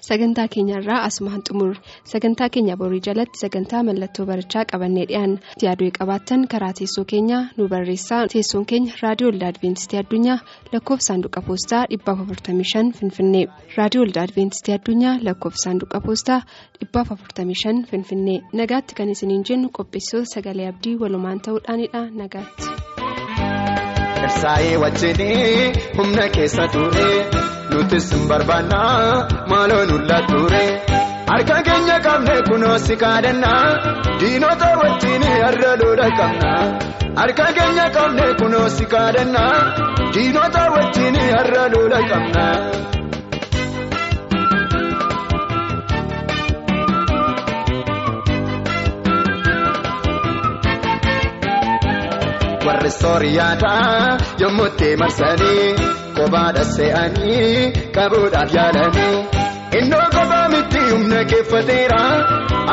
Sagantaa 0.08 0.48
keenyarraa 0.54 1.02
asumaan 1.08 1.42
xumurre 1.48 1.80
sagantaa 2.14 2.50
keenya 2.54 2.76
borii 2.82 3.02
jalatti 3.08 3.40
sagantaa 3.44 3.84
mallattoo 3.90 4.26
barichaa 4.30 4.66
qabannee 4.72 5.06
dhiyaanna. 5.10 5.38
Yaaduu 5.66 5.90
qabaattan 6.00 6.48
karaa 6.54 6.74
teessoo 6.80 7.06
keenyaa 7.12 7.44
nu 7.58 7.68
barreessaa. 7.74 8.22
Teessoon 8.34 8.66
keenya 8.72 8.94
raadiyoo 9.04 9.32
waldaa 9.32 9.50
adventistii 9.54 10.00
addunyaa 10.04 10.38
lakkoofsa 10.74 11.08
saanduqa 11.14 11.42
poostaa 11.48 11.84
455 11.98 12.92
finfinnee. 13.00 13.46
Raadiyoo 13.78 14.04
waldaa 14.06 14.24
adventistii 14.30 14.76
addunyaa 14.78 15.16
lakkoofsa 15.28 15.64
saanduqa 15.70 16.02
poostaa 16.08 16.42
455 16.86 17.86
finfinnee. 17.92 18.40
Nagaatti 18.62 18.96
kan 18.96 19.10
isiniin 19.16 19.44
jennu 19.50 19.70
qopheessitoota 19.78 20.34
sagalee 20.36 20.68
abdii 20.74 20.96
walumaan 21.06 21.40
ta'uudhaanidha. 21.48 22.02
Nagaatti. 22.22 22.68
Humna 25.98 26.28
keessa 26.36 26.68
ture 26.68 27.10
nutis 27.72 28.08
hin 28.14 28.24
barbaannaa 28.32 29.28
maaloo 29.52 29.84
nulla 29.92 30.18
ture 30.32 30.64
harka 31.32 31.58
keenya 31.68 31.98
qabne 32.08 32.36
kunoo 32.50 32.78
si 32.86 32.96
kaadannaa 33.04 33.64
diinota 34.24 34.70
wajjinii 34.82 35.36
har'a 35.46 35.72
lola 35.84 36.08
qabna 36.20 36.54
harka 37.22 37.48
keenya 37.60 37.88
qabne 37.98 38.26
kunoo 38.42 38.68
si 38.78 38.86
kaadannaa 38.96 39.52
diinota 40.18 40.64
wajjinii 40.78 41.30
har'a 41.38 41.66
lola 41.76 42.00
qabna. 42.14 42.46
warri 52.68 52.92
sooriyaataa 52.92 54.18
yommuu 54.42 54.66
itti 54.72 54.90
marsanii 55.02 55.66
kophaadha 56.24 56.64
se'anii 56.76 57.72
qabuudhaaf 57.98 58.52
yaalanii 58.58 59.16
innoo 59.80 60.06
kophaa 60.16 60.48
miti 60.54 60.82
humna 60.92 61.22
keeffateera 61.32 62.02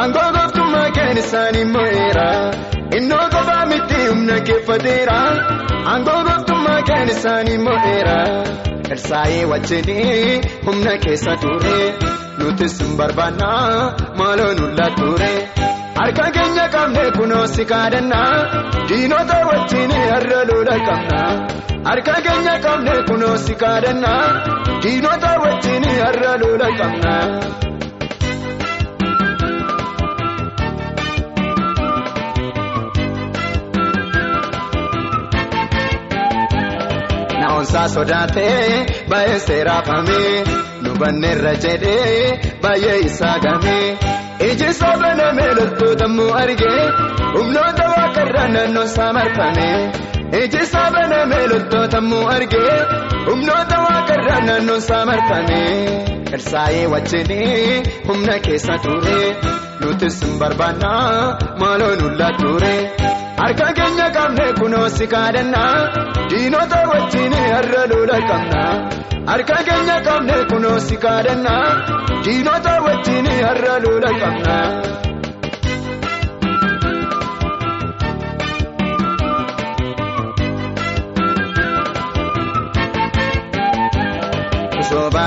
aangoo 0.01 0.29
gooftummaa 0.37 0.89
keen 0.99 1.19
isaanii 1.23 1.65
mo'eera 1.75 2.27
innoo 2.99 3.25
kophaa 3.35 3.63
miti 3.73 4.01
humna 4.09 4.37
keeffateera 4.49 5.19
aangoo 5.93 6.19
gooftummaa 6.29 6.81
keen 6.91 7.09
isaanii 7.15 7.59
mo'eera 7.67 8.19
irsaa'ee 8.97 9.45
wajjinii 9.53 10.41
humna 10.67 10.95
keessa 11.07 11.35
ture 11.45 11.79
nutis 12.39 12.77
hin 12.85 12.93
barbaannaa 13.01 13.95
maaloo 14.21 14.53
nulla 14.61 14.89
ture. 15.01 15.33
harka 16.01 16.27
keenya 16.37 16.67
qabne 16.75 17.05
kunoo 17.19 17.47
si 17.55 17.65
kaadannaa 17.73 18.35
diinota 18.93 19.39
wajjin 19.51 19.93
har'a 20.11 20.41
lola 20.51 20.77
qabna 20.89 21.23
harka 21.89 22.15
keenya 22.27 22.55
qabne 22.65 22.95
kunoo 23.09 23.37
si 23.45 23.55
kaadannaa 23.63 24.25
diinota 24.83 25.31
wajjin 25.45 25.85
har'a 26.03 26.33
lola 26.43 26.69
qabna. 26.81 27.15
Naa'onsaa 37.41 37.89
sodaatee 37.95 38.87
baay'ee 39.11 39.39
seeraafamee 39.47 40.33
nu 40.85 40.91
banneerra 41.03 41.53
jedhee 41.65 42.25
baay'ee 42.63 42.99
isaa 43.09 43.37
gamee. 43.45 43.87
iji 44.49 44.69
soobaname 44.81 45.47
loltoota 45.59 46.07
mu 46.17 46.27
argee 46.43 46.83
humnoota 47.35 47.85
waaqarraa 47.95 48.49
naannoo 48.55 48.85
isaa 48.91 49.11
marfame 49.19 49.69
iji 50.39 50.63
soobaname 50.73 51.39
loltoota 51.51 52.01
mu 52.09 52.19
argee 52.35 52.77
humnoota 53.29 53.77
waaqarraa 53.87 54.41
naannoo 54.49 54.77
isaa 54.83 55.05
marfame 55.11 55.61
irsaa'ee 56.37 56.85
wajjinii 56.93 57.83
humna 58.09 58.37
keessa 58.47 58.75
ture 58.85 59.19
nutis 59.81 60.17
hin 60.25 60.35
barbaannaa 60.43 61.11
maaloo 61.63 61.93
nulla 62.03 62.29
ture 62.41 62.75
harka 63.41 63.69
keenya 63.81 64.09
qabne 64.17 64.47
kunoo 64.61 64.87
si 64.97 65.07
kaadannaa 65.15 65.75
diinota 66.31 66.81
wajjinii 66.93 67.47
har'a 67.55 67.83
lola 67.93 68.19
qabna. 68.31 68.63
harka 69.31 69.57
keenya 69.69 69.97
qabne 70.09 70.37
kunoo 70.53 70.79
si 70.87 70.97
kaadannaa 71.05 71.67
diinota 72.25 72.73
wajjin 72.87 73.27
har'a 73.47 73.75
lola 73.85 74.11
qabna. 74.23 74.57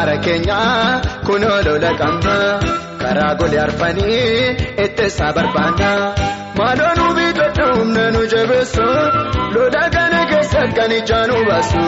Osoo 0.03 0.09
baara 0.09 0.17
keenyaa 0.25 1.01
kunoo 1.27 1.59
lola 1.65 1.91
qabna 1.99 2.35
karaa 3.01 3.33
golee 3.39 3.59
arfanii 3.65 4.55
itti 4.85 5.03
isaa 5.11 5.31
barbaanna 5.37 5.91
maaloo 6.57 6.89
nu 6.97 7.05
biitadhu 7.17 7.65
humna 7.77 8.03
nu 8.15 8.21
jabeessu 8.33 8.87
lola 9.55 9.83
kana 9.95 10.21
keessa 10.31 10.61
kan 10.77 10.91
ijaan 10.97 11.27
nu 11.31 11.37
baasu. 11.49 11.83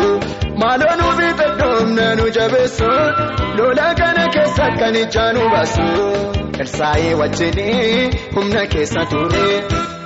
maaloo 0.61 0.95
nu 1.01 1.07
biitadhu 1.19 1.67
humna 1.79 2.07
nu 2.19 2.25
jabeessu 2.37 2.89
lola 3.57 3.87
kana 4.01 4.23
keessa 4.35 4.65
kan 4.79 4.95
ijaan 5.03 5.33
nu 5.39 5.43
baasu 5.53 5.87
irsaa'ee 6.63 7.13
wajjinii 7.21 8.09
humna 8.35 8.63
keessa 8.75 9.01
ture 9.11 9.47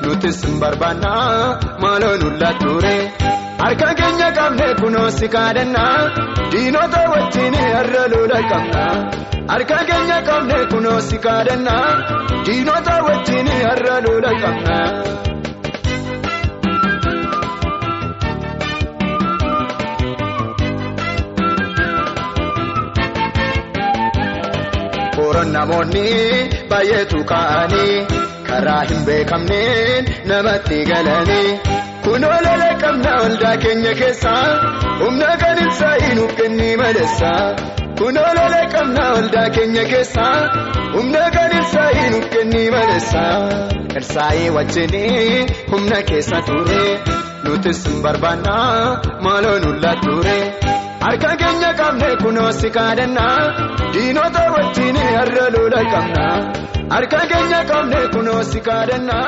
nutis 0.06 0.38
hin 0.48 0.58
barbaannaa 0.65 1.60
maaloo 1.86 2.15
nulla 2.24 2.52
ture 2.63 2.95
harka 3.62 3.89
keenya 4.00 4.30
qabne 4.38 4.67
kunoo 4.82 5.10
si 5.17 5.28
kaadannaa 5.36 5.98
diinota 6.54 7.02
wajjinii 7.13 7.67
har'a 7.76 8.04
lola 8.13 8.39
qabna 8.52 8.86
harka 9.52 9.80
keenya 9.91 10.19
qabne 10.30 10.58
kunoo 10.74 11.00
si 11.10 11.17
kaadannaa 11.28 11.86
diinota 12.50 12.95
wajjinii 13.08 13.62
har'a 13.69 13.95
lola 14.08 14.32
qabna. 14.43 14.80
Namoonni 25.54 26.04
baay'eetu 26.72 27.19
ka'anii 27.30 27.93
karaa 28.50 28.82
hin 28.89 29.00
beekamneen 29.08 30.10
namatti 30.32 30.78
galanii 30.89 31.50
kunoo 32.05 32.38
lola 32.45 32.69
qabna 32.83 33.12
waldaa 33.21 33.55
keenya 33.63 33.93
keessa 34.01 34.33
humna 35.01 35.29
kan 35.41 35.57
ibsaa 35.65 35.95
hinuuf 36.03 36.31
kennii 36.39 36.75
maleessa 36.81 37.31
kunoo 37.99 38.29
lola 38.38 38.62
qabna 38.73 39.05
waldaa 39.15 39.47
keenya 39.57 39.83
keessa 39.91 40.25
humna 40.95 41.23
kan 41.35 41.51
ibsaa 41.59 41.89
hinuuf 41.99 42.25
kennii 42.35 42.67
maleessa 42.75 43.23
irsaa'ee 44.01 44.49
wajjinii 44.57 45.45
humna 45.71 45.99
keessa 46.12 46.38
ture 46.49 46.83
nutis 47.43 47.79
hin 47.89 48.01
barbaannaa 48.05 49.01
maaloo 49.27 49.57
nulla 49.65 49.93
ture. 50.05 50.39
harka 51.05 51.31
keenya 51.43 51.71
qabne 51.81 52.09
kunoo 52.23 52.51
si 52.62 52.69
kaadannaa 52.77 53.38
diinota 53.93 54.43
wajjin 54.55 54.97
har'a 55.17 55.45
lola 55.57 55.81
qabna 55.93 56.27
harka 56.95 57.19
keenya 57.33 57.62
qabne 57.71 57.99
kunoo 58.15 58.41
si 58.51 58.59
kaadannaa. 58.67 59.27